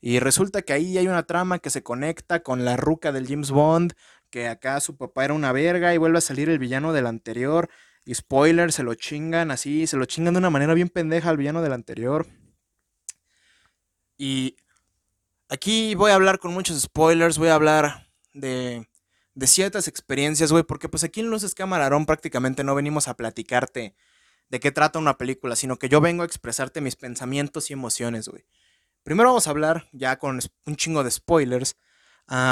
Y 0.00 0.20
resulta 0.20 0.62
que 0.62 0.72
ahí 0.72 0.98
hay 0.98 1.08
una 1.08 1.24
trama 1.24 1.58
que 1.58 1.70
se 1.70 1.82
conecta 1.82 2.42
con 2.42 2.64
la 2.64 2.76
ruca 2.76 3.10
del 3.12 3.26
James 3.26 3.50
Bond, 3.50 3.94
que 4.30 4.48
acá 4.48 4.80
su 4.80 4.96
papá 4.96 5.24
era 5.24 5.34
una 5.34 5.52
verga 5.52 5.94
y 5.94 5.98
vuelve 5.98 6.18
a 6.18 6.20
salir 6.20 6.48
el 6.50 6.58
villano 6.58 6.92
del 6.92 7.06
anterior. 7.06 7.68
Y 8.08 8.14
se 8.14 8.82
lo 8.82 8.94
chingan 8.94 9.50
así, 9.50 9.86
se 9.86 9.98
lo 9.98 10.06
chingan 10.06 10.32
de 10.32 10.38
una 10.38 10.48
manera 10.48 10.72
bien 10.72 10.88
pendeja 10.88 11.28
al 11.28 11.36
villano 11.36 11.60
del 11.60 11.74
anterior. 11.74 12.26
Y 14.16 14.56
aquí 15.50 15.94
voy 15.94 16.10
a 16.10 16.14
hablar 16.14 16.38
con 16.38 16.54
muchos 16.54 16.80
spoilers, 16.80 17.36
voy 17.36 17.48
a 17.48 17.54
hablar 17.54 18.08
de, 18.32 18.88
de 19.34 19.46
ciertas 19.46 19.88
experiencias, 19.88 20.50
güey, 20.50 20.64
porque 20.64 20.88
pues 20.88 21.04
aquí 21.04 21.20
en 21.20 21.28
Luces 21.28 21.54
Camarón 21.54 22.06
prácticamente 22.06 22.64
no 22.64 22.74
venimos 22.74 23.08
a 23.08 23.14
platicarte 23.14 23.94
de 24.48 24.58
qué 24.58 24.72
trata 24.72 24.98
una 24.98 25.18
película, 25.18 25.54
sino 25.54 25.78
que 25.78 25.90
yo 25.90 26.00
vengo 26.00 26.22
a 26.22 26.26
expresarte 26.26 26.80
mis 26.80 26.96
pensamientos 26.96 27.68
y 27.68 27.74
emociones, 27.74 28.26
güey. 28.26 28.46
Primero 29.02 29.28
vamos 29.28 29.48
a 29.48 29.50
hablar, 29.50 29.86
ya 29.92 30.16
con 30.18 30.40
un 30.64 30.76
chingo 30.76 31.04
de 31.04 31.10
spoilers, 31.10 31.76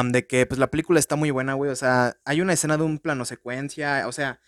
de 0.05 0.27
que 0.27 0.45
pues 0.45 0.59
la 0.59 0.71
película 0.71 1.01
está 1.01 1.17
muy 1.17 1.31
buena, 1.31 1.55
güey. 1.55 1.71
O 1.71 1.77
sea, 1.77 2.19
hay 2.27 2.43
una 2.43 2.53
escena 2.53 2.77
de 2.77 2.83
un 2.83 2.99
plano 2.99 3.25
secuencia. 3.25 4.07
O 4.07 4.13
sea, 4.13 4.39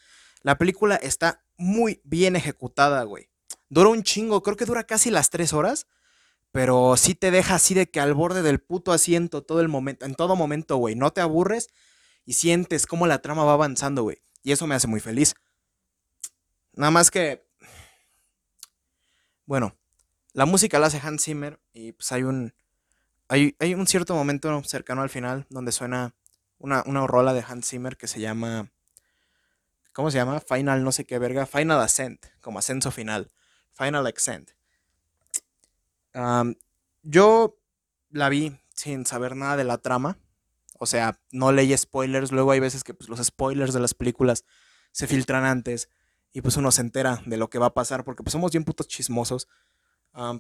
la 0.43 0.59
película 0.59 0.97
está 0.97 1.45
muy 1.57 2.01
bien 2.05 2.37
ejecutada, 2.37 3.03
güey. 3.05 3.29
Dura 3.69 3.91
un 3.91 4.03
chingo, 4.03 4.43
creo 4.43 4.57
que 4.57 4.65
dura 4.65 4.85
casi 4.85 5.11
las 5.11 5.31
tres 5.31 5.53
horas. 5.53 5.87
Pero 6.51 6.97
sí 6.97 7.15
te 7.15 7.31
deja 7.31 7.57
así 7.57 7.75
de 7.75 7.91
que 7.91 8.01
al 8.01 8.15
borde 8.15 8.43
del 8.43 8.59
puto 8.59 8.93
asiento 8.93 9.43
todo 9.43 9.61
el 9.61 9.69
momento, 9.69 10.07
en 10.07 10.15
todo 10.15 10.35
momento, 10.35 10.77
güey. 10.77 10.95
No 10.95 11.13
te 11.13 11.21
aburres 11.21 11.69
y 12.25 12.35
sientes 12.35 12.87
cómo 12.87 13.07
la 13.07 13.21
trama 13.21 13.45
va 13.45 13.53
avanzando, 13.53 14.03
güey. 14.03 14.23
Y 14.43 14.53
eso 14.53 14.67
me 14.67 14.75
hace 14.75 14.87
muy 14.87 15.01
feliz. 15.01 15.35
Nada 16.73 16.91
más 16.91 17.11
que. 17.11 17.47
Bueno, 19.45 19.77
la 20.33 20.47
música 20.47 20.79
la 20.79 20.87
hace 20.87 21.01
Hans 21.03 21.25
Zimmer 21.25 21.59
y 21.73 21.93
pues 21.93 22.13
hay 22.13 22.23
un, 22.23 22.55
hay, 23.29 23.57
hay 23.59 23.75
un 23.75 23.87
cierto 23.87 24.15
momento 24.15 24.63
cercano 24.65 25.03
al 25.03 25.11
final 25.11 25.47
donde 25.49 25.73
suena 25.73 26.15
una, 26.59 26.83
una 26.87 27.07
rola 27.07 27.33
de 27.33 27.45
Hans 27.47 27.69
Zimmer 27.69 27.97
que 27.97 28.09
se 28.09 28.21
llama, 28.21 28.71
¿cómo 29.99 30.13
se 30.13 30.19
llama? 30.19 30.39
Final 30.39 30.85
no 30.85 30.93
sé 30.93 31.05
qué 31.05 31.19
verga, 31.19 31.45
Final 31.45 31.81
Ascent, 31.81 32.25
como 32.41 32.61
ascenso 32.61 32.93
final, 32.93 33.33
Final 33.73 34.07
Ascent. 34.07 34.53
yo 37.03 37.59
la 38.11 38.29
vi 38.29 38.57
sin 38.73 39.05
saber 39.07 39.35
nada 39.35 39.57
de 39.57 39.65
la 39.65 39.79
trama, 39.79 40.17
o 40.79 40.87
sea, 40.87 41.19
no 41.33 41.51
leí 41.51 41.77
spoilers, 41.77 42.31
luego 42.31 42.53
hay 42.53 42.61
veces 42.61 42.85
que 42.85 42.95
pues, 42.95 43.09
los 43.09 43.19
spoilers 43.19 43.75
de 43.75 43.81
las 43.81 43.95
películas 43.95 44.45
se 44.93 45.09
filtran 45.09 45.45
antes 45.45 45.89
y 46.33 46.43
pues 46.43 46.57
uno 46.57 46.71
se 46.71 46.83
entera 46.83 47.21
de 47.27 47.37
lo 47.37 47.51
que 47.51 47.59
va 47.59 47.67
a 47.67 47.75
pasar 47.75 48.05
porque 48.05 48.23
pues 48.23 48.31
somos 48.31 48.53
bien 48.53 48.63
putos 48.63 48.87
chismosos 48.87 49.49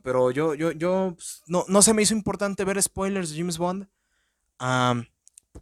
pero 0.04 0.30
yo, 0.30 0.54
yo, 0.54 0.70
yo, 0.70 1.14
pues, 1.16 1.42
no, 1.48 1.64
no 1.66 1.82
se 1.82 1.94
me 1.94 2.02
hizo 2.02 2.14
importante 2.14 2.64
ver 2.64 2.80
spoilers 2.80 3.30
de 3.30 3.38
James 3.38 3.58
Bond. 3.58 3.88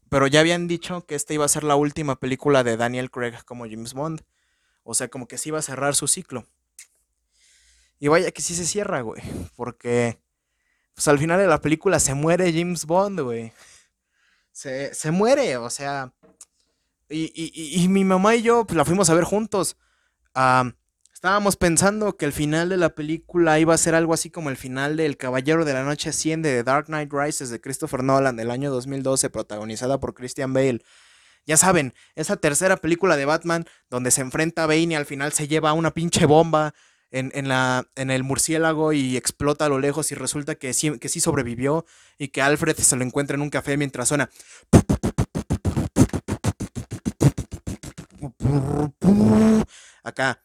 Pero 0.08 0.26
ya 0.26 0.40
habían 0.40 0.68
dicho 0.68 1.04
que 1.06 1.14
esta 1.14 1.34
iba 1.34 1.44
a 1.44 1.48
ser 1.48 1.64
la 1.64 1.76
última 1.76 2.18
película 2.18 2.64
de 2.64 2.76
Daniel 2.76 3.10
Craig 3.10 3.44
como 3.44 3.64
James 3.64 3.94
Bond. 3.94 4.22
O 4.84 4.94
sea, 4.94 5.08
como 5.08 5.26
que 5.26 5.38
sí 5.38 5.48
iba 5.48 5.58
a 5.58 5.62
cerrar 5.62 5.94
su 5.94 6.06
ciclo. 6.06 6.46
Y 7.98 8.08
vaya 8.08 8.30
que 8.30 8.42
sí 8.42 8.54
se 8.54 8.66
cierra, 8.66 9.00
güey. 9.00 9.22
Porque, 9.56 10.18
pues 10.94 11.08
al 11.08 11.18
final 11.18 11.40
de 11.40 11.46
la 11.46 11.60
película 11.60 11.98
se 11.98 12.14
muere 12.14 12.52
James 12.52 12.84
Bond, 12.84 13.20
güey. 13.20 13.52
Se, 14.52 14.94
se 14.94 15.10
muere, 15.10 15.56
o 15.56 15.70
sea. 15.70 16.12
Y, 17.08 17.32
y, 17.34 17.82
y, 17.82 17.88
mi 17.88 18.04
mamá 18.04 18.34
y 18.34 18.42
yo 18.42 18.64
pues, 18.64 18.76
la 18.76 18.84
fuimos 18.84 19.10
a 19.10 19.14
ver 19.14 19.24
juntos. 19.24 19.76
Estábamos 21.16 21.56
pensando 21.56 22.14
que 22.18 22.26
el 22.26 22.32
final 22.34 22.68
de 22.68 22.76
la 22.76 22.90
película 22.90 23.58
iba 23.58 23.72
a 23.72 23.78
ser 23.78 23.94
algo 23.94 24.12
así 24.12 24.28
como 24.28 24.50
el 24.50 24.58
final 24.58 24.98
de 24.98 25.06
El 25.06 25.16
Caballero 25.16 25.64
de 25.64 25.72
la 25.72 25.82
Noche 25.82 26.10
Asciende 26.10 26.52
de 26.52 26.62
Dark 26.62 26.88
Knight 26.88 27.10
Rises 27.10 27.48
de 27.48 27.58
Christopher 27.58 28.02
Nolan 28.02 28.36
del 28.36 28.50
año 28.50 28.70
2012, 28.70 29.30
protagonizada 29.30 29.98
por 29.98 30.12
Christian 30.12 30.52
Bale. 30.52 30.82
Ya 31.46 31.56
saben, 31.56 31.94
esa 32.16 32.36
tercera 32.36 32.76
película 32.76 33.16
de 33.16 33.24
Batman 33.24 33.64
donde 33.88 34.10
se 34.10 34.20
enfrenta 34.20 34.64
a 34.64 34.66
Bane 34.66 34.92
y 34.92 34.94
al 34.94 35.06
final 35.06 35.32
se 35.32 35.48
lleva 35.48 35.72
una 35.72 35.94
pinche 35.94 36.26
bomba 36.26 36.74
en, 37.10 37.48
la, 37.48 37.88
en 37.96 38.10
el 38.10 38.22
murciélago 38.22 38.92
y 38.92 39.16
explota 39.16 39.64
a 39.64 39.68
lo 39.70 39.78
lejos 39.78 40.12
y 40.12 40.16
resulta 40.16 40.56
que 40.56 40.74
sí, 40.74 40.98
que 40.98 41.08
sí 41.08 41.20
sobrevivió 41.20 41.86
y 42.18 42.28
que 42.28 42.42
Alfred 42.42 42.76
se 42.76 42.94
lo 42.94 43.02
encuentra 43.02 43.36
en 43.36 43.40
un 43.40 43.48
café 43.48 43.78
mientras 43.78 44.08
suena... 44.08 44.28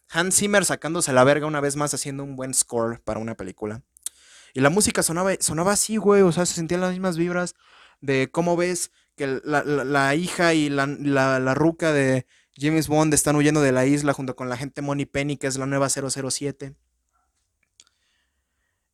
Hans 0.09 0.35
Zimmer 0.35 0.65
sacándose 0.65 1.13
la 1.13 1.23
verga 1.23 1.47
una 1.47 1.61
vez 1.61 1.75
más 1.75 1.93
haciendo 1.93 2.23
un 2.23 2.35
buen 2.35 2.53
score 2.53 2.99
para 3.03 3.19
una 3.19 3.35
película. 3.35 3.83
Y 4.53 4.59
la 4.59 4.69
música 4.69 5.03
sonaba, 5.03 5.33
sonaba 5.39 5.73
así, 5.73 5.97
güey, 5.97 6.21
o 6.21 6.31
sea, 6.31 6.45
se 6.45 6.55
sentían 6.55 6.81
las 6.81 6.91
mismas 6.91 7.17
vibras 7.17 7.55
de 8.01 8.29
cómo 8.31 8.57
ves 8.57 8.91
que 9.15 9.39
la, 9.43 10.15
hija 10.15 10.53
y 10.53 10.69
la, 10.69 10.87
la, 10.87 11.53
ruca 11.53 11.93
de 11.93 12.25
James 12.57 12.87
Bond 12.87 13.13
están 13.13 13.35
huyendo 13.35 13.61
de 13.61 13.71
la 13.71 13.85
isla 13.85 14.13
junto 14.13 14.35
con 14.35 14.49
la 14.49 14.57
gente 14.57 14.81
Money 14.81 15.05
Penny, 15.05 15.37
que 15.37 15.47
es 15.47 15.57
la 15.57 15.67
nueva 15.67 15.89
007. 15.89 16.75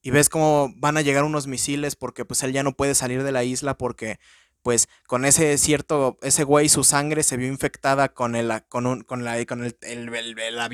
Y 0.02 0.12
ves 0.12 0.30
cómo 0.30 0.72
van 0.78 0.98
a 0.98 1.02
llegar 1.02 1.24
unos 1.24 1.48
misiles 1.48 1.96
porque 1.96 2.24
pues 2.24 2.44
él 2.44 2.54
ya 2.54 2.64
no 2.64 2.74
puede 2.74 2.96
salir 2.96 3.24
de 3.24 3.32
la 3.32 3.44
isla 3.44 3.78
porque 3.78 4.20
pues 4.68 4.90
con 5.06 5.24
ese 5.24 5.58
cierto, 5.58 6.18
ese 6.22 6.44
güey, 6.44 6.68
su 6.68 6.84
sangre 6.84 7.24
se 7.24 7.38
vio 7.38 7.48
infectada 7.48 8.10
con 8.10 8.36
el, 8.36 8.52
con 8.68 8.86
un, 8.86 9.02
con 9.02 9.24
la, 9.24 9.46
con 9.46 9.64
el, 9.64 9.78
la, 9.82 10.68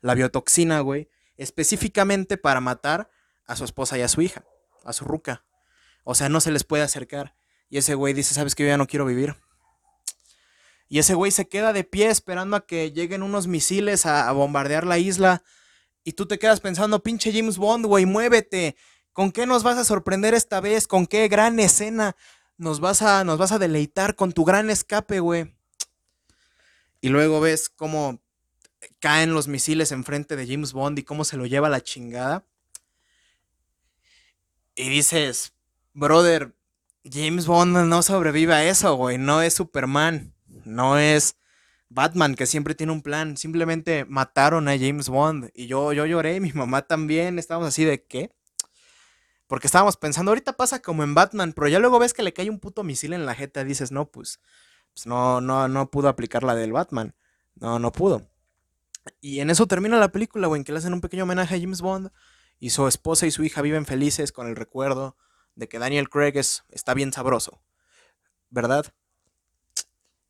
la 0.00 0.14
biotoxina, 0.14 0.80
güey, 0.80 1.10
específicamente 1.36 2.38
para 2.38 2.62
matar 2.62 3.10
a 3.46 3.54
su 3.54 3.64
esposa 3.64 3.98
y 3.98 4.00
a 4.00 4.08
su 4.08 4.22
hija, 4.22 4.46
a 4.86 4.94
su 4.94 5.04
ruca. 5.04 5.44
O 6.02 6.14
sea, 6.14 6.30
no 6.30 6.40
se 6.40 6.50
les 6.50 6.64
puede 6.64 6.82
acercar. 6.82 7.36
Y 7.68 7.76
ese 7.76 7.94
güey 7.94 8.14
dice, 8.14 8.32
sabes 8.32 8.54
que 8.54 8.62
yo 8.62 8.70
ya 8.70 8.78
no 8.78 8.86
quiero 8.86 9.04
vivir. 9.04 9.36
Y 10.88 10.98
ese 10.98 11.12
güey 11.12 11.30
se 11.30 11.46
queda 11.46 11.74
de 11.74 11.84
pie 11.84 12.08
esperando 12.08 12.56
a 12.56 12.64
que 12.64 12.90
lleguen 12.90 13.22
unos 13.22 13.48
misiles 13.48 14.06
a, 14.06 14.30
a 14.30 14.32
bombardear 14.32 14.86
la 14.86 14.96
isla. 14.96 15.42
Y 16.04 16.12
tú 16.12 16.24
te 16.24 16.38
quedas 16.38 16.60
pensando, 16.60 17.02
pinche 17.02 17.34
James 17.34 17.58
Bond, 17.58 17.84
güey, 17.84 18.06
muévete. 18.06 18.76
¿Con 19.12 19.30
qué 19.30 19.46
nos 19.46 19.62
vas 19.62 19.78
a 19.78 19.84
sorprender 19.84 20.32
esta 20.32 20.60
vez? 20.60 20.86
¿Con 20.86 21.06
qué 21.06 21.28
gran 21.28 21.58
escena? 21.60 22.16
Nos 22.58 22.80
vas 22.80 23.02
a, 23.02 23.24
nos 23.24 23.38
vas 23.38 23.52
a 23.52 23.58
deleitar 23.58 24.16
con 24.16 24.32
tu 24.32 24.44
gran 24.44 24.70
escape, 24.70 25.20
güey. 25.20 25.54
Y 27.00 27.08
luego 27.08 27.40
ves 27.40 27.68
cómo 27.68 28.20
caen 29.00 29.34
los 29.34 29.48
misiles 29.48 29.92
enfrente 29.92 30.36
de 30.36 30.46
James 30.46 30.72
Bond 30.72 30.98
y 30.98 31.02
cómo 31.02 31.24
se 31.24 31.36
lo 31.36 31.46
lleva 31.46 31.68
la 31.68 31.82
chingada. 31.82 32.44
Y 34.74 34.88
dices, 34.88 35.52
brother, 35.94 36.54
James 37.10 37.46
Bond 37.46 37.76
no 37.86 38.02
sobrevive 38.02 38.52
a 38.52 38.64
eso, 38.68 38.94
güey. 38.96 39.18
No 39.18 39.42
es 39.42 39.54
Superman. 39.54 40.34
No 40.64 40.98
es 40.98 41.36
Batman, 41.88 42.34
que 42.34 42.46
siempre 42.46 42.74
tiene 42.74 42.92
un 42.92 43.02
plan. 43.02 43.36
Simplemente 43.36 44.04
mataron 44.06 44.68
a 44.68 44.78
James 44.78 45.08
Bond. 45.08 45.50
Y 45.54 45.66
yo, 45.66 45.92
yo 45.92 46.04
lloré, 46.06 46.40
mi 46.40 46.52
mamá 46.52 46.82
también. 46.82 47.38
Estábamos 47.38 47.68
así 47.68 47.84
de, 47.84 48.02
¿qué? 48.02 48.32
Porque 49.46 49.68
estábamos 49.68 49.96
pensando, 49.96 50.30
ahorita 50.30 50.54
pasa 50.54 50.82
como 50.82 51.02
en 51.02 51.14
Batman, 51.14 51.52
pero 51.52 51.68
ya 51.68 51.78
luego 51.78 51.98
ves 51.98 52.14
que 52.14 52.22
le 52.22 52.32
cae 52.32 52.50
un 52.50 52.58
puto 52.58 52.82
misil 52.82 53.12
en 53.12 53.26
la 53.26 53.34
jeta 53.34 53.60
y 53.60 53.64
dices, 53.64 53.92
no, 53.92 54.10
pues, 54.10 54.40
pues 54.92 55.06
no, 55.06 55.40
no, 55.40 55.68
no 55.68 55.90
pudo 55.90 56.08
aplicar 56.08 56.42
la 56.42 56.54
del 56.54 56.72
Batman. 56.72 57.14
No, 57.54 57.78
no 57.78 57.92
pudo. 57.92 58.28
Y 59.20 59.40
en 59.40 59.50
eso 59.50 59.66
termina 59.66 59.98
la 59.98 60.10
película, 60.10 60.48
güey, 60.48 60.60
en 60.60 60.64
que 60.64 60.72
le 60.72 60.78
hacen 60.78 60.92
un 60.92 61.00
pequeño 61.00 61.24
homenaje 61.24 61.54
a 61.54 61.60
James 61.60 61.80
Bond 61.80 62.10
y 62.58 62.70
su 62.70 62.86
esposa 62.88 63.26
y 63.26 63.30
su 63.30 63.44
hija 63.44 63.62
viven 63.62 63.86
felices 63.86 64.32
con 64.32 64.48
el 64.48 64.56
recuerdo 64.56 65.16
de 65.54 65.68
que 65.68 65.78
Daniel 65.78 66.08
Craig 66.08 66.34
está 66.36 66.94
bien 66.94 67.12
sabroso, 67.12 67.62
¿verdad? 68.50 68.92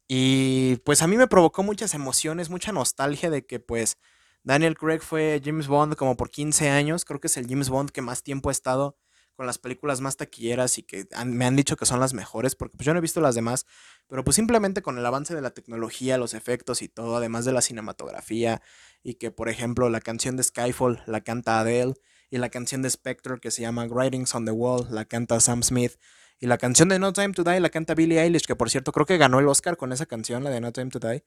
Y 0.09 0.77
pues 0.85 1.03
a 1.03 1.09
mí 1.09 1.17
me 1.17 1.27
provocó 1.27 1.63
muchas 1.63 1.95
emociones, 1.95 2.51
mucha 2.51 2.73
nostalgia 2.73 3.31
de 3.31 3.45
que 3.45 3.59
pues 3.59 3.99
Daniel 4.45 4.77
Craig 4.77 5.01
fue 5.01 5.41
James 5.45 5.67
Bond 5.67 5.97
como 5.97 6.17
por 6.17 6.31
15 6.31 6.71
años, 6.71 7.05
creo 7.05 7.19
que 7.19 7.27
es 7.27 7.37
el 7.37 7.49
James 7.49 7.69
Bond 7.69 7.91
que 7.91 8.03
más 8.03 8.23
tiempo 8.23 8.51
ha 8.51 8.53
estado 8.53 8.97
con 9.37 9.47
las 9.47 9.59
películas 9.59 10.01
más 10.01 10.17
taquilleras 10.17 10.79
y 10.79 10.83
que 10.83 11.07
me 11.27 11.45
han 11.45 11.57
dicho 11.57 11.77
que 11.77 11.85
son 11.85 12.01
las 12.01 12.15
mejores, 12.15 12.57
porque 12.57 12.77
pues 12.77 12.87
yo 12.87 12.95
no 12.95 12.99
he 12.99 13.03
visto 13.03 13.21
las 13.21 13.35
demás, 13.35 13.67
pero 14.09 14.25
pues 14.25 14.35
simplemente 14.35 14.81
con 14.81 14.99
el 14.99 15.05
avance 15.05 15.35
de 15.35 15.43
la 15.43 15.51
tecnología, 15.51 16.17
los 16.17 16.33
efectos 16.33 16.81
y 16.81 16.89
todo, 16.89 17.17
además 17.17 17.45
de 17.45 17.53
la 17.53 17.61
cinematografía, 17.61 18.63
y 19.03 19.15
que 19.15 19.31
por 19.31 19.51
ejemplo 19.51 19.91
la 19.91 20.01
canción 20.01 20.37
de 20.37 20.43
Skyfall 20.43 21.03
la 21.07 21.21
canta 21.21 21.61
Adele, 21.61 21.95
y 22.31 22.39
la 22.39 22.49
canción 22.49 22.83
de 22.83 22.91
Spectre 22.91 23.39
que 23.41 23.51
se 23.51 23.63
llama 23.63 23.85
Writings 23.85 24.35
on 24.35 24.47
the 24.47 24.51
Wall 24.51 24.89
la 24.91 25.05
canta 25.05 25.39
Sam 25.39 25.63
Smith, 25.63 25.93
y 26.41 26.47
la 26.47 26.57
canción 26.57 26.89
de 26.89 26.99
No 26.99 27.13
Time 27.13 27.35
to 27.35 27.45
Die 27.45 27.61
la 27.61 27.71
canta 27.71 27.95
Billie 27.95 28.21
Eilish, 28.21 28.47
que 28.47 28.57
por 28.57 28.71
cierto 28.71 28.91
creo 28.91 29.05
que 29.05 29.19
ganó 29.19 29.39
el 29.39 29.49
Oscar 29.49 29.77
con 29.77 29.93
esa 29.93 30.07
canción, 30.07 30.45
la 30.45 30.51
de 30.51 30.63
No 30.63 30.73
Time 30.73 30.91
to 30.91 30.99
Die. 30.99 31.23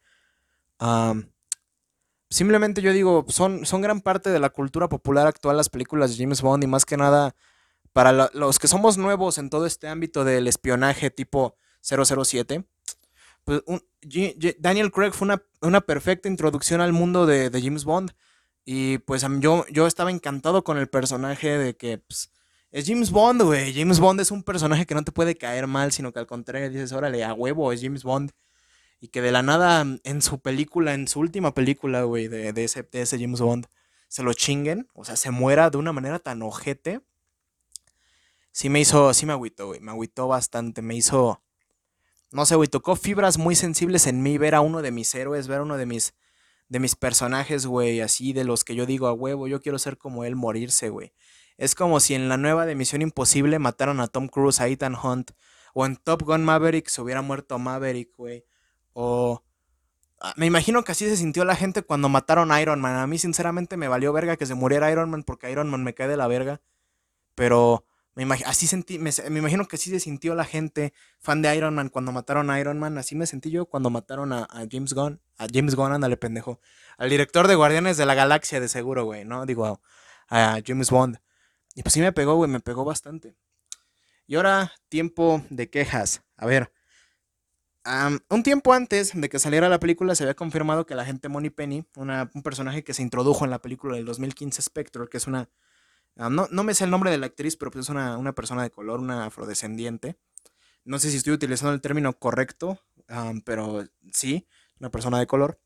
simplemente 2.32 2.82
yo 2.82 2.92
digo, 2.92 3.26
son, 3.30 3.68
son 3.68 3.82
gran 3.82 4.02
parte 4.02 4.32
de 4.32 4.40
la 4.40 4.50
cultura 4.50 4.90
popular 4.90 5.28
actual 5.28 5.58
las 5.58 5.70
películas 5.70 6.12
de 6.12 6.24
James 6.24 6.42
Bond 6.42 6.64
y 6.64 6.68
más 6.68 6.86
que 6.86 6.98
nada 6.98 7.36
para 8.00 8.32
los 8.34 8.60
que 8.60 8.70
somos 8.70 8.98
nuevos 8.98 9.38
en 9.40 9.50
todo 9.50 9.66
este 9.66 9.90
ámbito 9.90 10.24
del 10.24 10.48
espionaje 10.48 11.12
tipo 11.12 11.58
007, 11.82 12.64
pues 13.44 13.62
Daniel 14.58 14.90
Craig 14.90 15.12
fue 15.12 15.38
una, 15.62 15.82
perfecta 15.82 16.30
introducción 16.30 16.80
al 16.80 16.94
mundo 16.94 17.26
de, 17.26 17.52
James 17.62 17.84
Bond. 17.84 18.12
Y 18.64 19.00
pues 19.00 19.26
yo, 19.42 19.66
yo 19.70 19.86
estaba 19.86 20.12
encantado 20.12 20.64
con 20.64 20.78
el 20.78 20.88
personaje 20.88 21.58
de 21.58 21.76
que 21.76 21.98
pues, 21.98 22.32
es 22.72 22.88
James 22.88 23.12
Bond, 23.12 23.42
güey. 23.42 23.74
James 23.74 24.00
Bond 24.00 24.22
es 24.22 24.32
un 24.32 24.44
personaje 24.44 24.86
que 24.86 24.96
no 24.96 25.04
te 25.04 25.12
puede 25.12 25.36
caer 25.36 25.68
mal, 25.68 25.92
sino 25.92 26.14
que 26.14 26.20
al 26.20 26.26
contrario 26.26 26.70
dices, 26.70 26.94
órale, 26.94 27.26
a 27.26 27.34
huevo, 27.34 27.74
es 27.74 27.82
James 27.82 28.04
Bond. 28.04 28.32
Y 29.02 29.10
que 29.10 29.22
de 29.22 29.34
la 29.34 29.44
nada 29.44 29.86
en 30.06 30.22
su 30.22 30.40
película, 30.40 30.94
en 30.94 31.10
su 31.10 31.20
última 31.20 31.54
película, 31.54 32.04
güey, 32.04 32.30
de, 32.30 32.54
ese, 32.64 32.84
de 32.84 33.02
ese 33.02 33.20
James 33.20 33.42
Bond, 33.42 33.68
se 34.08 34.24
lo 34.24 34.32
chinguen, 34.32 34.88
o 34.94 35.04
sea, 35.04 35.18
se 35.18 35.32
muera 35.32 35.70
de 35.70 35.78
una 35.78 35.92
manera 35.92 36.20
tan 36.20 36.42
ojete 36.44 37.02
sí 38.60 38.68
me 38.70 38.82
hizo, 38.82 39.14
sí 39.14 39.26
me 39.26 39.32
agüitó, 39.32 39.68
güey, 39.68 39.80
me 39.80 39.92
agüitó 39.92 40.28
bastante, 40.28 40.82
me 40.82 40.94
hizo, 40.94 41.42
no 42.34 42.46
sé, 42.46 42.56
güey, 42.56 42.68
tocó 42.68 42.98
fibras 42.98 43.38
muy 43.38 43.56
sensibles 43.56 44.06
en 44.06 44.22
mí 44.22 44.38
ver 44.38 44.54
a 44.54 44.60
uno 44.60 44.82
de 44.82 44.92
mis 44.92 45.16
héroes, 45.16 45.48
ver 45.48 45.60
a 45.60 45.62
uno 45.62 45.78
de 45.78 45.86
mis, 45.86 46.14
de 46.68 46.80
mis 46.80 46.98
personajes, 46.98 47.66
güey, 47.66 48.02
así 48.02 48.34
de 48.34 48.44
los 48.44 48.66
que 48.66 48.76
yo 48.76 48.86
digo 48.86 49.08
a 49.08 49.14
huevo, 49.14 49.48
yo 49.48 49.62
quiero 49.62 49.80
ser 49.80 49.98
como 49.98 50.26
él, 50.26 50.36
morirse, 50.36 50.90
güey. 50.90 51.14
Es 51.56 51.74
como 51.74 52.02
si 52.02 52.16
en 52.16 52.28
la 52.28 52.36
nueva 52.36 52.66
de 52.66 52.76
Misión 52.76 53.02
Imposible 53.02 53.60
mataron 53.60 54.02
a 54.02 54.08
Tom 54.08 54.28
Cruise, 54.28 54.60
a 54.60 54.68
Ethan 54.68 54.98
Hunt, 55.02 55.32
o 55.74 55.86
en 55.86 55.96
Top 55.96 56.24
Gun 56.24 56.44
Maverick 56.44 56.90
se 56.90 57.02
hubiera 57.02 57.22
muerto 57.22 57.60
Maverick, 57.60 58.14
güey, 58.18 58.44
o... 58.92 59.42
Ah, 60.20 60.34
me 60.36 60.48
imagino 60.48 60.84
que 60.84 60.92
así 60.92 61.06
se 61.06 61.16
sintió 61.16 61.46
la 61.46 61.56
gente 61.56 61.82
cuando 61.82 62.10
mataron 62.10 62.52
a 62.52 62.62
Iron 62.62 62.82
Man. 62.82 62.98
A 62.98 63.08
mí 63.08 63.18
sinceramente 63.18 63.78
me 63.78 63.88
valió 63.88 64.12
verga 64.12 64.36
que 64.36 64.46
se 64.46 64.54
muriera 64.54 64.92
Iron 64.92 65.10
Man 65.10 65.24
porque 65.24 65.50
Iron 65.50 65.70
Man 65.70 65.86
me 65.86 65.94
cae 65.94 66.10
de 66.10 66.18
la 66.18 66.28
verga. 66.28 66.60
Pero 67.36 67.86
me, 68.26 68.36
así 68.46 68.68
sentí, 68.68 69.00
me, 69.00 69.12
imagino 69.28 69.68
que 69.68 69.76
así 69.76 69.90
se 69.90 70.00
sintió 70.00 70.36
la 70.36 70.46
gente 70.46 70.94
fan 71.20 71.42
de 71.42 71.56
Iron 71.56 71.76
Man 71.76 71.90
cuando 71.90 72.12
mataron 72.12 72.50
a 72.50 72.60
Iron 72.60 72.80
Man. 72.80 72.98
Así 72.98 73.16
me 73.16 73.26
sentí 73.26 73.52
yo 73.52 73.66
cuando 73.66 73.90
mataron 73.90 74.34
a, 74.34 74.48
James 74.70 74.94
Gunn. 74.94 75.22
A 75.38 75.48
James 75.52 75.76
Gunn, 75.76 75.94
ándale, 75.94 76.18
pendejo. 76.18 76.60
Al 76.98 77.10
director 77.10 77.48
de 77.48 77.56
Guardianes 77.56 77.98
de 77.98 78.06
la 78.06 78.16
Galaxia, 78.16 78.60
de 78.60 78.68
seguro, 78.68 79.06
güey, 79.06 79.26
¿no? 79.26 79.46
Digo, 79.46 79.80
a, 80.28 80.60
James 80.66 80.90
Bond. 80.90 81.20
Y 81.76 81.84
pues 81.84 81.94
sí 81.94 82.02
me 82.02 82.12
pegó, 82.12 82.36
güey, 82.36 82.50
me 82.50 82.60
pegó 82.60 82.84
bastante. 82.84 83.36
Y 84.28 84.36
ahora, 84.36 84.74
tiempo 84.90 85.44
de 85.50 85.70
quejas. 85.70 86.22
A 86.36 86.46
ver. 86.46 86.72
un 88.30 88.44
tiempo 88.44 88.74
antes 88.74 89.12
de 89.14 89.30
que 89.30 89.40
saliera 89.40 89.70
la 89.70 89.80
película 89.80 90.14
se 90.16 90.24
había 90.24 90.36
confirmado 90.36 90.86
que 90.86 90.96
la 90.96 91.06
gente 91.06 91.30
Money 91.30 91.50
Penny, 91.50 91.86
un 91.96 92.44
personaje 92.44 92.84
que 92.84 92.94
se 92.94 93.02
introdujo 93.02 93.46
en 93.46 93.52
la 93.52 93.60
película 93.60 93.96
del 93.96 94.06
2015 94.06 94.62
Spectre, 94.62 95.08
que 95.10 95.18
es 95.18 95.28
una 95.28 95.50
Ah, 96.22 96.30
no, 96.30 96.48
me 96.64 96.74
sé 96.74 96.84
el 96.84 96.90
nombre 96.90 97.12
de 97.12 97.18
la 97.18 97.28
actriz, 97.28 97.56
pero 97.56 97.72
pues 97.72 97.86
es 97.86 97.90
una, 97.90 98.34
persona 98.34 98.62
de 98.62 98.72
color, 98.72 99.00
una 99.00 99.28
afrodescendiente. 99.28 100.20
No 100.84 101.00
sé 101.00 101.12
si 101.12 101.16
estoy 101.16 101.32
utilizando 101.32 101.74
el 101.74 101.80
término 101.80 102.12
correcto, 102.12 102.78
pero 103.46 103.86
sí, 104.12 104.46
una 104.82 104.90
persona 104.90 105.18
de 105.18 105.28
color. 105.28 105.62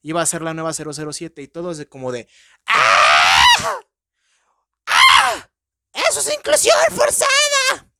Iba 0.00 0.22
a 0.22 0.26
ser 0.26 0.42
la 0.42 0.54
nueva 0.54 0.72
007 0.72 1.42
y 1.42 1.48
todo 1.48 1.72
es 1.72 1.84
como 1.86 2.12
de... 2.12 2.28
¡Ah! 2.66 3.80
¡Ah! 4.86 5.50
¡Eso 5.92 6.20
es 6.20 6.32
inclusión 6.32 6.76
forzada! 6.92 7.90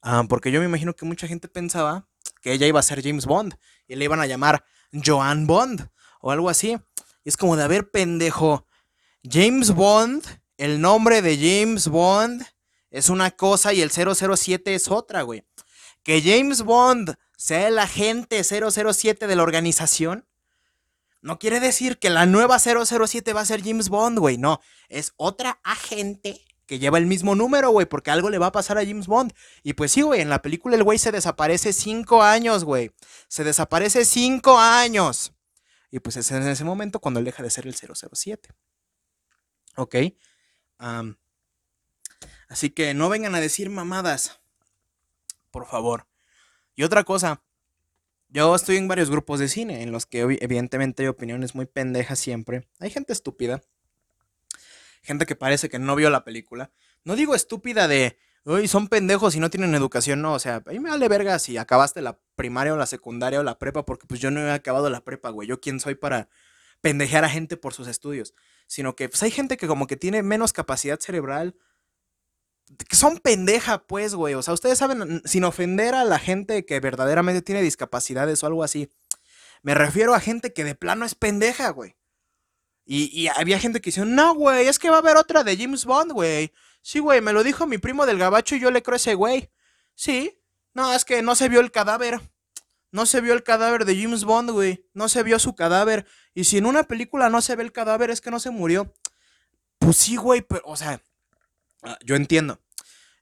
Ah, 0.00 0.24
porque 0.26 0.50
yo 0.50 0.60
me 0.60 0.66
imagino 0.66 0.96
que 0.96 1.04
mucha 1.04 1.26
gente 1.26 1.48
pensaba 1.48 2.08
que 2.40 2.54
ella 2.54 2.66
iba 2.66 2.80
a 2.80 2.82
ser 2.82 3.02
James 3.02 3.26
Bond 3.26 3.56
y 3.86 3.96
le 3.96 4.06
iban 4.06 4.20
a 4.20 4.26
llamar 4.26 4.64
Joan 5.04 5.46
Bond 5.46 5.90
o 6.22 6.30
algo 6.30 6.48
así. 6.48 6.78
Y 7.24 7.28
es 7.28 7.36
como 7.36 7.58
de, 7.58 7.64
haber 7.64 7.90
pendejo, 7.90 8.66
James 9.22 9.72
Bond, 9.72 10.24
el 10.56 10.80
nombre 10.80 11.20
de 11.20 11.36
James 11.36 11.88
Bond 11.88 12.42
es 12.90 13.10
una 13.10 13.30
cosa 13.30 13.74
y 13.74 13.82
el 13.82 13.90
007 13.90 14.74
es 14.74 14.88
otra, 14.90 15.22
güey. 15.22 15.44
Que 16.02 16.22
James 16.22 16.62
Bond 16.62 17.14
sea 17.36 17.68
el 17.68 17.78
agente 17.78 18.42
007 18.42 19.26
de 19.26 19.36
la 19.36 19.42
organización, 19.42 20.26
no 21.20 21.38
quiere 21.38 21.60
decir 21.60 21.98
que 21.98 22.08
la 22.08 22.24
nueva 22.24 22.58
007 22.58 23.34
va 23.34 23.42
a 23.42 23.46
ser 23.46 23.62
James 23.62 23.90
Bond, 23.90 24.18
güey. 24.18 24.38
No, 24.38 24.60
es 24.88 25.12
otra 25.16 25.60
agente 25.64 26.40
que 26.64 26.78
lleva 26.78 26.96
el 26.96 27.06
mismo 27.06 27.34
número, 27.34 27.70
güey, 27.70 27.84
porque 27.84 28.10
algo 28.10 28.30
le 28.30 28.38
va 28.38 28.46
a 28.46 28.52
pasar 28.52 28.78
a 28.78 28.86
James 28.86 29.06
Bond. 29.06 29.34
Y 29.62 29.74
pues 29.74 29.92
sí, 29.92 30.00
güey, 30.00 30.22
en 30.22 30.30
la 30.30 30.40
película 30.40 30.76
el 30.76 30.84
güey 30.84 30.98
se 30.98 31.12
desaparece 31.12 31.74
cinco 31.74 32.22
años, 32.22 32.64
güey. 32.64 32.90
Se 33.28 33.44
desaparece 33.44 34.06
cinco 34.06 34.58
años. 34.58 35.34
Y 35.90 35.98
pues 35.98 36.16
es 36.16 36.30
en 36.30 36.46
ese 36.48 36.64
momento 36.64 37.00
cuando 37.00 37.20
él 37.20 37.26
deja 37.26 37.42
de 37.42 37.50
ser 37.50 37.66
el 37.66 37.74
007. 37.74 38.54
¿Ok? 39.76 39.96
así 42.48 42.70
que 42.70 42.94
no 42.94 43.08
vengan 43.08 43.34
a 43.34 43.40
decir 43.40 43.70
mamadas. 43.70 44.40
Por 45.50 45.66
favor. 45.66 46.06
Y 46.74 46.82
otra 46.82 47.04
cosa. 47.04 47.42
Yo 48.28 48.54
estoy 48.54 48.76
en 48.76 48.88
varios 48.88 49.10
grupos 49.10 49.40
de 49.40 49.48
cine 49.48 49.82
en 49.82 49.90
los 49.90 50.06
que 50.06 50.20
evidentemente 50.20 51.02
hay 51.02 51.08
opiniones 51.08 51.54
muy 51.54 51.66
pendejas 51.66 52.18
siempre. 52.18 52.68
Hay 52.78 52.90
gente 52.90 53.12
estúpida. 53.12 53.62
Gente 55.02 55.26
que 55.26 55.34
parece 55.34 55.68
que 55.68 55.78
no 55.78 55.96
vio 55.96 56.10
la 56.10 56.24
película. 56.24 56.70
No 57.04 57.16
digo 57.16 57.34
estúpida 57.34 57.88
de, 57.88 58.18
uy, 58.44 58.68
son 58.68 58.88
pendejos 58.88 59.34
y 59.34 59.40
no 59.40 59.50
tienen 59.50 59.74
educación, 59.74 60.22
no. 60.22 60.34
O 60.34 60.38
sea, 60.38 60.62
a 60.64 60.70
mí 60.70 60.78
me 60.78 60.90
vale 60.90 61.08
verga 61.08 61.38
si 61.38 61.56
acabaste 61.56 62.02
la 62.02 62.20
primaria 62.36 62.72
o 62.74 62.76
la 62.76 62.86
secundaria 62.86 63.40
o 63.40 63.42
la 63.42 63.58
prepa, 63.58 63.84
porque 63.84 64.06
pues 64.06 64.20
yo 64.20 64.30
no 64.30 64.40
he 64.40 64.52
acabado 64.52 64.88
la 64.90 65.00
prepa, 65.00 65.30
güey. 65.30 65.48
Yo 65.48 65.60
quién 65.60 65.80
soy 65.80 65.94
para 65.94 66.28
pendejear 66.80 67.24
a 67.24 67.28
gente 67.28 67.56
por 67.56 67.74
sus 67.74 67.88
estudios, 67.88 68.34
sino 68.70 68.94
que 68.94 69.08
pues, 69.08 69.20
hay 69.24 69.32
gente 69.32 69.56
que 69.56 69.66
como 69.66 69.88
que 69.88 69.96
tiene 69.96 70.22
menos 70.22 70.52
capacidad 70.52 71.00
cerebral, 71.00 71.56
que 72.88 72.94
son 72.94 73.18
pendeja, 73.18 73.84
pues, 73.84 74.14
güey. 74.14 74.34
O 74.34 74.42
sea, 74.42 74.54
ustedes 74.54 74.78
saben, 74.78 75.22
sin 75.24 75.42
ofender 75.42 75.96
a 75.96 76.04
la 76.04 76.20
gente 76.20 76.64
que 76.64 76.78
verdaderamente 76.78 77.42
tiene 77.42 77.62
discapacidades 77.62 78.44
o 78.44 78.46
algo 78.46 78.62
así, 78.62 78.88
me 79.62 79.74
refiero 79.74 80.14
a 80.14 80.20
gente 80.20 80.52
que 80.52 80.62
de 80.62 80.76
plano 80.76 81.04
es 81.04 81.16
pendeja, 81.16 81.70
güey. 81.70 81.96
Y, 82.86 83.26
había 83.26 83.58
gente 83.58 83.80
que 83.80 83.90
dice, 83.90 84.04
no, 84.04 84.34
güey, 84.36 84.68
es 84.68 84.78
que 84.78 84.88
va 84.88 84.96
a 84.96 85.00
haber 85.00 85.16
otra 85.16 85.42
de 85.42 85.56
James 85.56 85.84
Bond, 85.84 86.12
güey. 86.12 86.52
Sí, 86.80 87.00
güey, 87.00 87.20
me 87.20 87.32
lo 87.32 87.42
dijo 87.42 87.66
mi 87.66 87.78
primo 87.78 88.06
del 88.06 88.18
gabacho 88.18 88.54
y 88.54 88.60
yo 88.60 88.70
le 88.70 88.84
creo 88.84 88.94
a 88.94 88.96
ese 88.98 89.14
güey. 89.14 89.50
Sí, 89.96 90.40
no, 90.74 90.94
es 90.94 91.04
que 91.04 91.22
no 91.22 91.34
se 91.34 91.48
vio 91.48 91.58
el 91.58 91.72
cadáver. 91.72 92.20
No 92.92 93.06
se 93.06 93.20
vio 93.20 93.34
el 93.34 93.42
cadáver 93.42 93.84
de 93.84 94.00
James 94.00 94.24
Bond, 94.24 94.50
güey. 94.50 94.84
No 94.94 95.08
se 95.08 95.22
vio 95.22 95.38
su 95.38 95.54
cadáver. 95.54 96.06
Y 96.34 96.44
si 96.44 96.58
en 96.58 96.66
una 96.66 96.84
película 96.84 97.30
no 97.30 97.40
se 97.40 97.54
ve 97.54 97.62
el 97.62 97.72
cadáver, 97.72 98.10
es 98.10 98.20
que 98.20 98.30
no 98.30 98.40
se 98.40 98.50
murió. 98.50 98.92
Pues 99.78 99.96
sí, 99.96 100.16
güey, 100.16 100.42
pero, 100.42 100.62
o 100.64 100.76
sea, 100.76 101.00
ah, 101.82 101.98
yo 102.04 102.16
entiendo. 102.16 102.60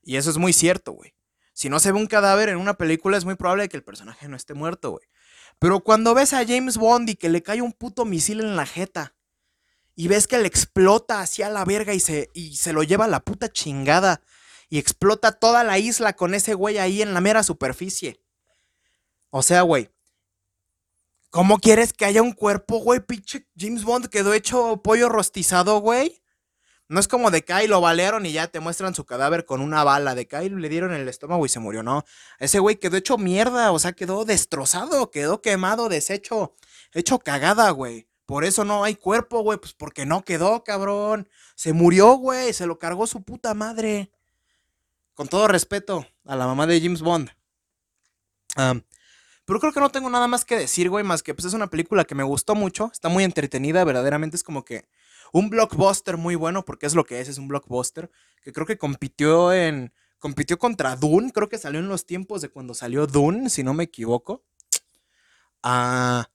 Y 0.02 0.16
eso 0.16 0.30
es 0.30 0.38
muy 0.38 0.52
cierto, 0.52 0.92
güey. 0.92 1.14
Si 1.52 1.68
no 1.68 1.80
se 1.80 1.92
ve 1.92 1.98
un 1.98 2.06
cadáver 2.06 2.48
en 2.48 2.56
una 2.56 2.74
película, 2.74 3.18
es 3.18 3.24
muy 3.24 3.34
probable 3.34 3.68
que 3.68 3.76
el 3.76 3.84
personaje 3.84 4.28
no 4.28 4.36
esté 4.36 4.54
muerto, 4.54 4.92
güey. 4.92 5.06
Pero 5.58 5.80
cuando 5.80 6.14
ves 6.14 6.32
a 6.32 6.46
James 6.46 6.78
Bond 6.78 7.10
y 7.10 7.16
que 7.16 7.28
le 7.28 7.42
cae 7.42 7.60
un 7.60 7.72
puto 7.72 8.04
misil 8.04 8.40
en 8.40 8.56
la 8.56 8.64
jeta, 8.64 9.14
y 9.94 10.06
ves 10.06 10.28
que 10.28 10.38
le 10.38 10.46
explota 10.46 11.20
hacia 11.20 11.50
la 11.50 11.64
verga 11.64 11.92
y 11.92 12.00
se, 12.00 12.30
y 12.32 12.56
se 12.56 12.72
lo 12.72 12.84
lleva 12.84 13.06
a 13.06 13.08
la 13.08 13.20
puta 13.20 13.52
chingada, 13.52 14.22
y 14.70 14.78
explota 14.78 15.32
toda 15.32 15.64
la 15.64 15.78
isla 15.78 16.14
con 16.14 16.34
ese 16.34 16.54
güey 16.54 16.78
ahí 16.78 17.02
en 17.02 17.12
la 17.12 17.20
mera 17.20 17.42
superficie 17.42 18.20
o 19.30 19.42
sea, 19.42 19.62
güey. 19.62 19.90
¿Cómo 21.30 21.58
quieres 21.58 21.92
que 21.92 22.06
haya 22.06 22.22
un 22.22 22.32
cuerpo, 22.32 22.78
güey? 22.78 23.00
Pinche 23.00 23.46
James 23.56 23.84
Bond 23.84 24.08
quedó 24.08 24.32
hecho 24.32 24.80
pollo 24.82 25.08
rostizado, 25.08 25.80
güey. 25.80 26.22
No 26.88 27.00
es 27.00 27.06
como 27.06 27.30
de 27.30 27.44
Kyle 27.44 27.68
lo 27.68 27.82
balearon 27.82 28.24
y 28.24 28.32
ya 28.32 28.46
te 28.46 28.60
muestran 28.60 28.94
su 28.94 29.04
cadáver 29.04 29.44
con 29.44 29.60
una 29.60 29.84
bala. 29.84 30.14
De 30.14 30.26
Kyle 30.26 30.56
le 30.56 30.68
dieron 30.70 30.94
el 30.94 31.06
estómago 31.06 31.44
y 31.44 31.50
se 31.50 31.58
murió, 31.58 31.82
¿no? 31.82 32.04
Ese 32.38 32.60
güey 32.60 32.76
quedó 32.76 32.96
hecho 32.96 33.18
mierda, 33.18 33.72
o 33.72 33.78
sea, 33.78 33.92
quedó 33.92 34.24
destrozado, 34.24 35.10
quedó 35.10 35.42
quemado, 35.42 35.90
deshecho, 35.90 36.54
hecho 36.94 37.18
cagada, 37.18 37.68
güey. 37.70 38.08
Por 38.24 38.44
eso 38.44 38.64
no 38.64 38.84
hay 38.84 38.94
cuerpo, 38.94 39.42
güey, 39.42 39.58
pues 39.58 39.74
porque 39.74 40.06
no 40.06 40.24
quedó, 40.24 40.64
cabrón. 40.64 41.28
Se 41.56 41.74
murió, 41.74 42.14
güey, 42.14 42.54
se 42.54 42.66
lo 42.66 42.78
cargó 42.78 43.06
su 43.06 43.22
puta 43.22 43.52
madre. 43.52 44.10
Con 45.12 45.28
todo 45.28 45.46
respeto 45.46 46.06
a 46.24 46.36
la 46.36 46.46
mamá 46.46 46.66
de 46.66 46.80
James 46.80 47.02
Bond. 47.02 47.30
Pero 49.48 49.60
creo 49.60 49.72
que 49.72 49.80
no 49.80 49.88
tengo 49.88 50.10
nada 50.10 50.28
más 50.28 50.44
que 50.44 50.58
decir, 50.58 50.90
güey, 50.90 51.04
más 51.04 51.22
que 51.22 51.32
pues 51.32 51.46
es 51.46 51.54
una 51.54 51.70
película 51.70 52.04
que 52.04 52.14
me 52.14 52.22
gustó 52.22 52.54
mucho, 52.54 52.90
está 52.92 53.08
muy 53.08 53.24
entretenida, 53.24 53.82
verdaderamente 53.82 54.36
es 54.36 54.42
como 54.42 54.62
que 54.62 54.84
un 55.32 55.48
blockbuster 55.48 56.18
muy 56.18 56.34
bueno, 56.34 56.66
porque 56.66 56.84
es 56.84 56.94
lo 56.94 57.04
que 57.04 57.18
es, 57.18 57.28
es 57.28 57.38
un 57.38 57.48
blockbuster, 57.48 58.10
que 58.42 58.52
creo 58.52 58.66
que 58.66 58.76
compitió 58.76 59.54
en, 59.54 59.90
compitió 60.18 60.58
contra 60.58 60.96
Dune, 60.96 61.32
creo 61.32 61.48
que 61.48 61.56
salió 61.56 61.80
en 61.80 61.88
los 61.88 62.04
tiempos 62.04 62.42
de 62.42 62.50
cuando 62.50 62.74
salió 62.74 63.06
Dune, 63.06 63.48
si 63.48 63.62
no 63.62 63.72
me 63.72 63.84
equivoco. 63.84 64.44
Ah, 65.62 66.28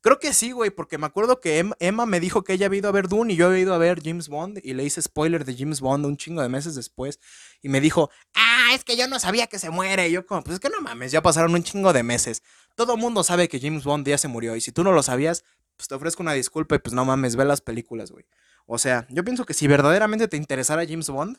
Creo 0.00 0.20
que 0.20 0.32
sí, 0.32 0.52
güey, 0.52 0.70
porque 0.70 0.96
me 0.96 1.06
acuerdo 1.06 1.40
que 1.40 1.64
Emma 1.80 2.06
me 2.06 2.20
dijo 2.20 2.44
que 2.44 2.52
ella 2.52 2.66
había 2.66 2.78
ido 2.78 2.88
a 2.88 2.92
ver 2.92 3.08
Dune 3.08 3.32
y 3.32 3.36
yo 3.36 3.46
había 3.46 3.58
ido 3.58 3.74
a 3.74 3.78
ver 3.78 4.00
James 4.00 4.28
Bond 4.28 4.60
y 4.62 4.74
le 4.74 4.84
hice 4.84 5.02
spoiler 5.02 5.44
de 5.44 5.56
James 5.56 5.80
Bond 5.80 6.06
un 6.06 6.16
chingo 6.16 6.40
de 6.40 6.48
meses 6.48 6.76
después 6.76 7.18
y 7.62 7.68
me 7.68 7.80
dijo, 7.80 8.08
ah, 8.34 8.70
es 8.74 8.84
que 8.84 8.96
yo 8.96 9.08
no 9.08 9.18
sabía 9.18 9.48
que 9.48 9.58
se 9.58 9.70
muere. 9.70 10.08
Y 10.08 10.12
yo 10.12 10.24
como, 10.24 10.44
pues 10.44 10.54
es 10.54 10.60
que 10.60 10.70
no 10.70 10.80
mames, 10.80 11.10
ya 11.10 11.20
pasaron 11.20 11.52
un 11.52 11.64
chingo 11.64 11.92
de 11.92 12.04
meses. 12.04 12.44
Todo 12.76 12.96
mundo 12.96 13.24
sabe 13.24 13.48
que 13.48 13.58
James 13.58 13.82
Bond 13.82 14.06
ya 14.06 14.18
se 14.18 14.28
murió 14.28 14.54
y 14.54 14.60
si 14.60 14.70
tú 14.70 14.84
no 14.84 14.92
lo 14.92 15.02
sabías, 15.02 15.44
pues 15.76 15.88
te 15.88 15.96
ofrezco 15.96 16.22
una 16.22 16.32
disculpa 16.32 16.76
y 16.76 16.78
pues 16.78 16.94
no 16.94 17.04
mames, 17.04 17.34
ve 17.34 17.44
las 17.44 17.60
películas, 17.60 18.12
güey. 18.12 18.24
O 18.66 18.78
sea, 18.78 19.06
yo 19.10 19.24
pienso 19.24 19.46
que 19.46 19.54
si 19.54 19.66
verdaderamente 19.66 20.28
te 20.28 20.36
interesara 20.36 20.86
James 20.86 21.08
Bond, 21.08 21.38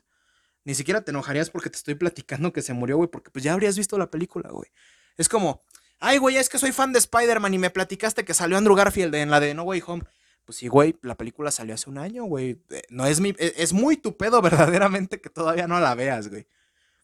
ni 0.65 0.75
siquiera 0.75 1.01
te 1.01 1.11
enojarías 1.11 1.49
porque 1.49 1.69
te 1.69 1.77
estoy 1.77 1.95
platicando 1.95 2.51
que 2.51 2.61
se 2.61 2.73
murió, 2.73 2.97
güey, 2.97 3.09
porque 3.09 3.31
pues 3.31 3.43
ya 3.43 3.53
habrías 3.53 3.77
visto 3.77 3.97
la 3.97 4.11
película, 4.11 4.49
güey. 4.49 4.69
Es 5.15 5.29
como, 5.29 5.63
ay, 5.99 6.17
güey, 6.17 6.37
es 6.37 6.49
que 6.49 6.57
soy 6.57 6.71
fan 6.71 6.93
de 6.93 6.99
Spider-Man 6.99 7.53
y 7.53 7.57
me 7.57 7.69
platicaste 7.69 8.25
que 8.25 8.33
salió 8.33 8.57
Andrew 8.57 8.75
Garfield 8.75 9.13
en 9.15 9.29
la 9.29 9.39
de 9.39 9.53
No 9.53 9.63
Way 9.63 9.83
Home. 9.85 10.03
Pues 10.45 10.57
sí, 10.57 10.67
güey, 10.67 10.95
la 11.03 11.15
película 11.15 11.51
salió 11.51 11.75
hace 11.75 11.89
un 11.89 11.97
año, 11.97 12.23
güey. 12.23 12.61
Eh, 12.71 12.81
no 12.89 13.05
es 13.05 13.19
mi. 13.19 13.35
Es, 13.37 13.53
es 13.57 13.73
muy 13.73 13.97
tu 13.97 14.17
pedo, 14.17 14.41
verdaderamente, 14.41 15.21
que 15.21 15.29
todavía 15.29 15.67
no 15.67 15.79
la 15.79 15.95
veas, 15.95 16.29
güey. 16.29 16.47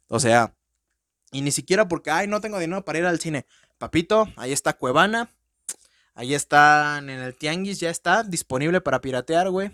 O 0.07 0.19
sea. 0.19 0.55
Y 1.31 1.41
ni 1.41 1.51
siquiera 1.51 1.87
porque, 1.87 2.11
ay, 2.11 2.27
no 2.27 2.39
tengo 2.39 2.59
dinero 2.59 2.85
para 2.85 2.99
ir 2.99 3.05
al 3.05 3.19
cine. 3.19 3.45
Papito, 3.77 4.31
ahí 4.37 4.53
está 4.53 4.73
Cuevana. 4.73 5.29
Ahí 6.13 6.33
están 6.33 7.09
en 7.09 7.19
el 7.19 7.35
Tianguis, 7.35 7.81
ya 7.81 7.89
está 7.89 8.23
disponible 8.23 8.79
para 8.79 9.01
piratear, 9.01 9.49
güey. 9.49 9.69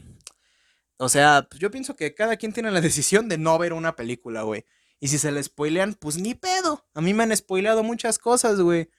O 0.98 1.08
sea, 1.08 1.48
pues 1.50 1.60
yo 1.60 1.70
pienso 1.70 1.96
que 1.96 2.16
cada 2.16 2.36
quien 2.38 2.52
tiene 2.52 2.72
la 2.72 2.82
decisión 2.82 3.30
de 3.30 3.38
no 3.38 3.58
ver 3.60 3.74
una 3.74 3.96
película, 3.96 4.42
güey. 4.42 4.66
Y 5.00 5.08
si 5.08 5.18
se 5.18 5.32
le 5.32 5.42
spoilean, 5.42 5.94
pues 5.94 6.18
ni 6.18 6.36
pedo. 6.36 6.86
A 6.94 7.02
mí 7.02 7.14
me 7.14 7.24
han 7.24 7.36
spoileado 7.36 7.84
muchas 7.84 8.20
cosas, 8.20 8.60
güey. 8.60 8.90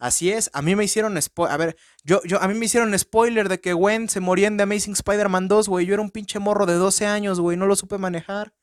Así 0.00 0.32
es, 0.32 0.50
a 0.54 0.62
mí 0.62 0.74
me 0.74 0.84
hicieron 0.84 1.20
spoiler. 1.20 1.52
A 1.52 1.56
ver, 1.58 1.76
yo, 2.04 2.22
yo, 2.24 2.40
a 2.40 2.48
mí 2.48 2.54
me 2.54 2.64
hicieron 2.64 2.98
spoiler 2.98 3.50
de 3.50 3.60
que 3.60 3.74
Gwen 3.74 4.08
se 4.08 4.20
moría 4.20 4.48
en 4.48 4.56
The 4.56 4.62
Amazing 4.62 4.94
Spider-Man 4.94 5.46
2, 5.46 5.68
güey. 5.68 5.84
Yo 5.84 5.92
era 5.92 6.02
un 6.02 6.10
pinche 6.10 6.38
morro 6.38 6.64
de 6.64 6.72
12 6.74 7.04
años, 7.06 7.38
güey. 7.38 7.58
No 7.58 7.66
lo 7.66 7.76
supe 7.76 7.98
manejar. 7.98 8.54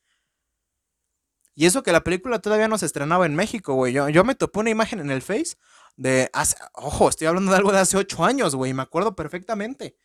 Y 1.53 1.67
eso 1.67 1.83
que 1.83 1.91
la 1.91 2.03
película 2.03 2.39
todavía 2.39 2.67
no 2.67 2.79
se 2.79 2.87
estrenaba 2.87 3.27
en 3.27 3.35
México, 3.35 3.75
güey. 3.75 3.93
Yo, 3.93 4.09
yo 4.09 4.23
me 4.23 4.33
topé 4.33 4.59
una 4.59 4.71
imagen 4.71 4.99
en 4.99 5.11
el 5.11 5.21
Face 5.21 5.57
de. 5.95 6.31
Ojo, 6.73 7.07
estoy 7.07 7.27
hablando 7.27 7.51
de 7.51 7.57
algo 7.57 7.71
de 7.71 7.79
hace 7.79 7.97
8 7.97 8.25
años, 8.25 8.55
güey. 8.55 8.73
Me 8.73 8.81
acuerdo 8.81 9.15
perfectamente. 9.15 9.95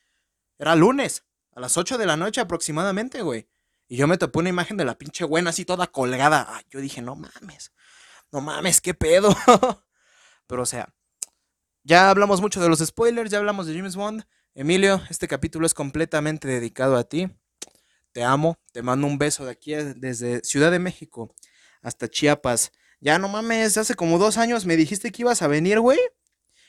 Era 0.59 0.75
lunes, 0.77 1.25
a 1.55 1.61
las 1.61 1.79
8 1.79 1.97
de 1.97 2.05
la 2.05 2.18
noche 2.18 2.42
aproximadamente, 2.42 3.23
güey. 3.23 3.49
Y 3.88 3.97
yo 3.97 4.07
me 4.07 4.18
topé 4.18 4.38
una 4.38 4.51
imagen 4.51 4.77
de 4.77 4.85
la 4.85 4.99
pinche 4.99 5.25
Gwen 5.25 5.47
así 5.47 5.64
toda 5.64 5.87
colgada. 5.87 6.47
Ay, 6.51 6.64
yo 6.71 6.81
dije, 6.81 7.01
no 7.01 7.16
mames. 7.16 7.73
No 8.31 8.42
mames, 8.42 8.83
qué 8.83 8.92
pedo. 8.92 9.35
Pero 10.47 10.62
o 10.62 10.66
sea, 10.66 10.92
ya 11.85 12.11
hablamos 12.11 12.40
mucho 12.40 12.61
de 12.61 12.68
los 12.68 12.79
spoilers, 12.79 13.31
ya 13.31 13.38
hablamos 13.38 13.66
de 13.66 13.75
James 13.75 13.97
Bond. 13.97 14.25
Emilio, 14.55 15.03
este 15.11 15.29
capítulo 15.29 15.66
es 15.66 15.75
completamente 15.75 16.47
dedicado 16.47 16.97
a 16.97 17.05
ti. 17.05 17.29
Te 18.12 18.23
amo, 18.23 18.59
te 18.73 18.83
mando 18.83 19.07
un 19.07 19.18
beso 19.18 19.45
de 19.45 19.53
aquí 19.53 19.73
desde 19.75 20.42
Ciudad 20.45 20.71
de 20.71 20.79
México 20.79 21.35
hasta 21.81 22.09
Chiapas. 22.09 22.71
Ya 23.01 23.18
no 23.18 23.29
mames, 23.29 23.77
hace 23.79 23.95
como 23.95 24.18
dos 24.18 24.38
años 24.38 24.66
me 24.66 24.77
dijiste 24.77 25.11
que 25.11 25.23
ibas 25.23 25.42
a 25.42 25.49
venir, 25.49 25.81
güey. 25.81 25.99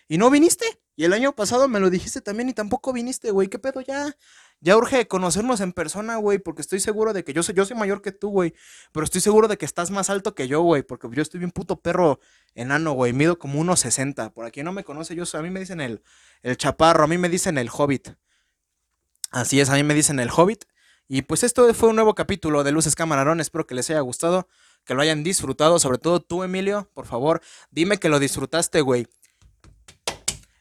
Y 0.08 0.17
no 0.17 0.30
viniste. 0.30 0.65
Y 0.95 1.06
el 1.06 1.13
año 1.13 1.34
pasado 1.34 1.67
me 1.67 1.80
lo 1.80 1.89
dijiste 1.89 2.21
también 2.21 2.49
y 2.49 2.54
tampoco 2.54 2.93
viniste, 2.93 3.32
güey. 3.32 3.47
¿Qué 3.47 3.60
pedo 3.60 3.82
ya? 3.82 4.15
Ya 4.63 4.78
urge 4.78 5.10
conocernos 5.10 5.60
en 5.60 5.73
persona, 5.73 6.15
güey, 6.15 6.39
porque 6.39 6.62
estoy 6.62 6.80
seguro 6.80 7.12
de 7.12 7.26
que 7.26 7.34
yo 7.34 7.43
soy, 7.43 7.54
yo 7.54 7.65
soy 7.65 7.76
mayor 7.76 8.02
que 8.02 8.13
tú, 8.13 8.30
güey. 8.30 8.54
Pero 8.93 9.04
estoy 9.04 9.19
seguro 9.19 9.49
de 9.49 9.58
que 9.58 9.65
estás 9.65 9.91
más 9.91 10.10
alto 10.10 10.36
que 10.36 10.47
yo, 10.47 10.62
güey, 10.62 10.84
porque 10.84 11.10
yo 11.12 11.21
estoy 11.21 11.39
bien 11.39 11.52
puto 11.52 11.82
perro 11.82 12.21
enano, 12.56 12.93
güey. 12.93 13.12
Mido 13.12 13.38
como 13.38 13.62
1.60. 13.62 14.32
Por 14.32 14.45
aquí 14.45 14.63
no 14.63 14.71
me 14.71 14.86
conoce, 14.86 15.15
yo 15.15 15.26
a 15.34 15.41
mí 15.41 15.49
me 15.49 15.60
dicen 15.60 15.82
el, 15.82 16.02
el 16.43 16.56
chaparro, 16.56 17.04
a 17.04 17.08
mí 17.08 17.17
me 17.17 17.28
dicen 17.28 17.58
el 17.58 17.69
hobbit. 17.69 18.12
Así 19.32 19.60
es, 19.60 19.69
a 19.69 19.73
mí 19.73 19.84
me 19.84 19.93
dicen 19.93 20.21
el 20.21 20.30
hobbit. 20.34 20.63
Y 21.10 21.23
pues 21.23 21.43
esto 21.43 21.73
fue 21.73 21.89
un 21.89 21.95
nuevo 21.95 22.15
capítulo 22.15 22.63
de 22.63 22.71
Luces 22.71 22.95
Camarón. 22.95 23.41
Espero 23.41 23.67
que 23.67 23.76
les 23.76 23.89
haya 23.89 23.99
gustado, 23.99 24.47
que 24.86 24.93
lo 24.93 25.02
hayan 25.02 25.26
disfrutado. 25.26 25.78
Sobre 25.78 25.97
todo 25.97 26.21
tú, 26.21 26.41
Emilio, 26.41 26.89
por 26.93 27.06
favor, 27.06 27.41
dime 27.69 27.97
que 27.97 28.08
lo 28.08 28.17
disfrutaste, 28.17 28.80
güey. 28.80 29.10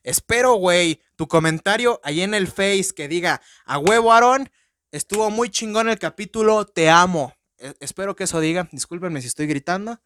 Espero, 0.03 0.55
güey, 0.55 1.01
tu 1.23 1.29
comentario 1.29 2.01
ahí 2.03 2.23
en 2.23 2.35
el 2.35 2.49
Face 2.49 2.89
que 2.97 3.07
diga, 3.07 3.41
a 3.65 3.79
huevo, 3.79 4.13
Aaron, 4.13 4.51
estuvo 4.91 5.31
muy 5.31 5.51
chingón 5.51 5.89
el 5.89 5.97
capítulo, 5.97 6.67
te 6.67 6.91
amo. 6.91 7.33
E, 7.59 7.77
espero 7.79 8.17
que 8.17 8.25
eso 8.25 8.41
diga. 8.41 8.69
Discúlpenme 8.73 9.21
si 9.21 9.29
estoy 9.29 9.47
gritando, 9.47 10.01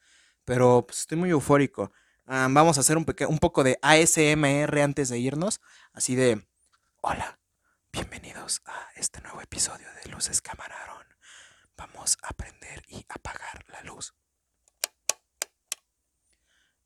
pero 0.44 0.84
pues, 0.86 1.00
estoy 1.00 1.16
muy 1.16 1.30
eufórico. 1.30 1.90
Ah, 2.26 2.48
vamos 2.50 2.76
a 2.76 2.80
hacer 2.80 2.98
un, 2.98 3.06
un 3.28 3.38
poco 3.38 3.64
de 3.64 3.78
ASMR 3.80 4.78
antes 4.82 5.08
de 5.08 5.18
irnos. 5.18 5.62
Así 5.94 6.16
de, 6.16 6.46
hola, 7.00 7.38
bienvenidos 7.94 8.60
a 8.66 8.88
este 8.94 9.22
nuevo 9.22 9.40
episodio 9.40 9.86
de 10.04 10.10
Luces 10.10 10.42
Camararon. 10.42 11.06
Vamos 11.78 12.18
a 12.24 12.34
prender 12.34 12.82
y 12.88 13.06
apagar 13.08 13.64
la 13.72 13.82
luz. 13.84 14.12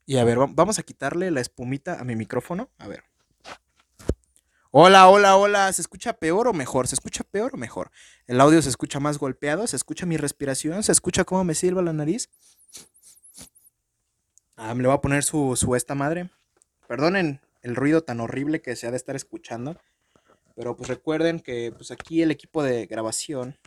Y 0.07 0.19
a 0.19 0.25
ver, 0.25 0.38
vamos 0.38 0.79
a 0.79 0.85
quitarle 0.85 1.33
la 1.33 1.40
espumita 1.40 1.99
a 1.99 2.05
mi 2.05 2.14
micrófono. 2.14 2.71
A 2.79 2.87
ver. 2.87 3.10
Hola, 4.73 5.09
hola, 5.09 5.37
hola. 5.37 5.73
¿Se 5.73 5.83
escucha 5.83 6.13
peor 6.13 6.47
o 6.47 6.53
mejor? 6.53 6.87
¿Se 6.87 6.95
escucha 6.95 7.25
peor 7.25 7.51
o 7.55 7.57
mejor? 7.57 7.91
El 8.29 8.41
audio 8.41 8.63
se 8.63 8.69
escucha 8.69 9.01
más 9.01 9.19
golpeado, 9.19 9.67
se 9.67 9.75
escucha 9.75 10.07
mi 10.07 10.17
respiración, 10.17 10.85
se 10.85 10.93
escucha 10.93 11.25
cómo 11.25 11.43
me 11.43 11.57
silba 11.57 11.83
la 11.83 11.93
nariz. 11.93 12.31
Ah, 14.55 14.73
me 14.75 14.83
le 14.83 14.89
voy 14.89 14.97
a 14.97 15.01
poner 15.01 15.25
su, 15.25 15.57
su 15.57 15.75
esta 15.75 15.97
madre. 15.97 16.31
Perdonen 16.87 17.41
el 17.63 17.75
ruido 17.75 18.05
tan 18.05 18.21
horrible 18.21 18.63
que 18.63 18.77
se 18.77 18.87
ha 18.87 18.93
de 18.93 18.97
estar 18.97 19.17
escuchando. 19.17 19.77
Pero 20.55 20.77
pues 20.77 20.89
recuerden 20.89 21.41
que 21.41 21.73
pues 21.77 21.91
aquí 21.91 22.23
el 22.23 22.31
equipo 22.31 22.63
de 22.63 22.87
grabación 22.87 23.59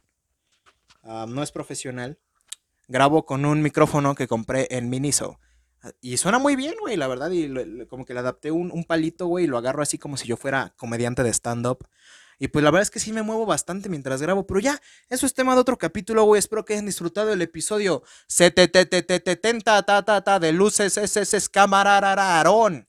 ah, 1.04 1.26
no 1.28 1.44
es 1.44 1.52
profesional. 1.52 2.18
Grabo 2.88 3.26
con 3.26 3.44
un 3.44 3.62
micrófono 3.62 4.16
que 4.16 4.30
compré 4.30 4.70
en 4.72 4.90
Miniso. 4.90 5.38
Y 6.02 6.18
suena 6.18 6.40
muy 6.40 6.56
bien, 6.56 6.76
güey, 6.80 6.96
la 6.96 7.08
verdad. 7.08 7.32
Y 7.32 7.86
como 7.88 8.06
que 8.06 8.14
le 8.14 8.20
adapté 8.20 8.52
un, 8.52 8.84
palito, 8.86 9.28
güey, 9.28 9.46
y 9.46 9.48
lo 9.48 9.58
agarro 9.58 9.82
así 9.82 9.98
como 9.98 10.18
si 10.18 10.28
yo 10.28 10.38
fuera 10.38 10.74
comediante 10.78 11.24
de 11.24 11.30
stand-up. 11.34 11.88
Y 12.40 12.48
pues 12.48 12.64
la 12.64 12.72
verdad 12.72 12.84
es 12.84 12.92
que 12.92 13.00
sí 13.00 13.14
me 13.14 13.22
muevo 13.22 13.46
bastante 13.46 13.90
mientras 13.90 14.22
grabo. 14.22 14.46
Pero 14.48 14.60
ya, 14.60 14.82
eso 15.10 15.26
es 15.26 15.34
tema 15.34 15.56
de 15.56 15.62
otro 15.62 15.78
capítulo, 15.78 16.24
güey. 16.24 16.40
Espero 16.40 16.66
que 16.66 16.74
hayan 16.74 16.86
disfrutado 16.86 17.32
el 17.32 17.42
episodio 17.42 18.04
ta 18.28 19.84
ta 19.84 20.24
ta 20.24 20.40
de 20.40 20.52
luces 20.52 20.98
ss 20.98 21.50
camarararón. 21.50 22.88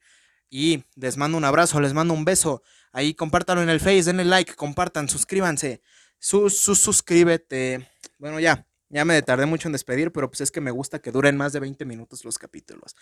Y 0.50 0.84
les 0.94 1.16
mando 1.16 1.36
un 1.36 1.44
abrazo, 1.44 1.80
les 1.80 1.92
mando 1.92 2.14
un 2.14 2.24
beso. 2.24 2.62
Ahí 2.92 3.14
compártanlo 3.14 3.62
en 3.62 3.70
el 3.70 3.80
Face, 3.80 4.04
denle 4.04 4.24
like, 4.24 4.54
compartan, 4.54 5.08
suscríbanse. 5.08 5.82
Sus, 6.18 6.56
suscríbete. 6.56 7.88
Bueno, 8.18 8.38
ya. 8.38 8.66
Ya 8.88 9.04
me 9.04 9.20
tardé 9.22 9.46
mucho 9.46 9.68
en 9.68 9.72
despedir, 9.72 10.12
pero 10.12 10.30
pues 10.30 10.40
es 10.40 10.50
que 10.50 10.60
me 10.60 10.70
gusta 10.70 11.00
que 11.00 11.10
duren 11.10 11.36
más 11.36 11.52
de 11.52 11.60
20 11.60 11.84
minutos 11.84 12.24
los 12.24 12.38
capítulos. 12.38 12.94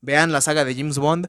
Vean 0.00 0.32
la 0.32 0.40
saga 0.40 0.64
de 0.64 0.74
James 0.74 0.98
Bond. 0.98 1.28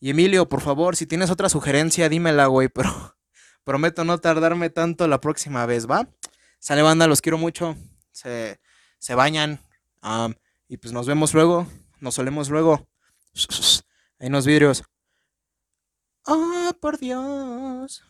y 0.00 0.10
Emilio, 0.10 0.48
por 0.48 0.60
favor, 0.60 0.96
si 0.96 1.06
tienes 1.06 1.30
otra 1.30 1.48
sugerencia, 1.48 2.08
dímela, 2.08 2.46
güey, 2.46 2.68
pero 2.68 3.16
prometo 3.64 4.04
no 4.04 4.18
tardarme 4.18 4.70
tanto 4.70 5.06
la 5.06 5.20
próxima 5.20 5.66
vez, 5.66 5.88
¿va? 5.88 6.08
Sale 6.58 6.82
banda, 6.82 7.06
los 7.06 7.22
quiero 7.22 7.38
mucho. 7.38 7.76
Se, 8.12 8.60
se 8.98 9.14
bañan. 9.14 9.60
y 10.68 10.76
pues 10.76 10.92
nos 10.92 11.06
vemos 11.06 11.34
luego. 11.34 11.66
Nos 12.00 12.14
solemos 12.14 12.48
luego. 12.48 12.88
Ahí 14.18 14.28
nos 14.28 14.46
vidrios. 14.46 14.82
Ah, 16.26 16.74
por 16.80 16.98
Dios. 16.98 18.09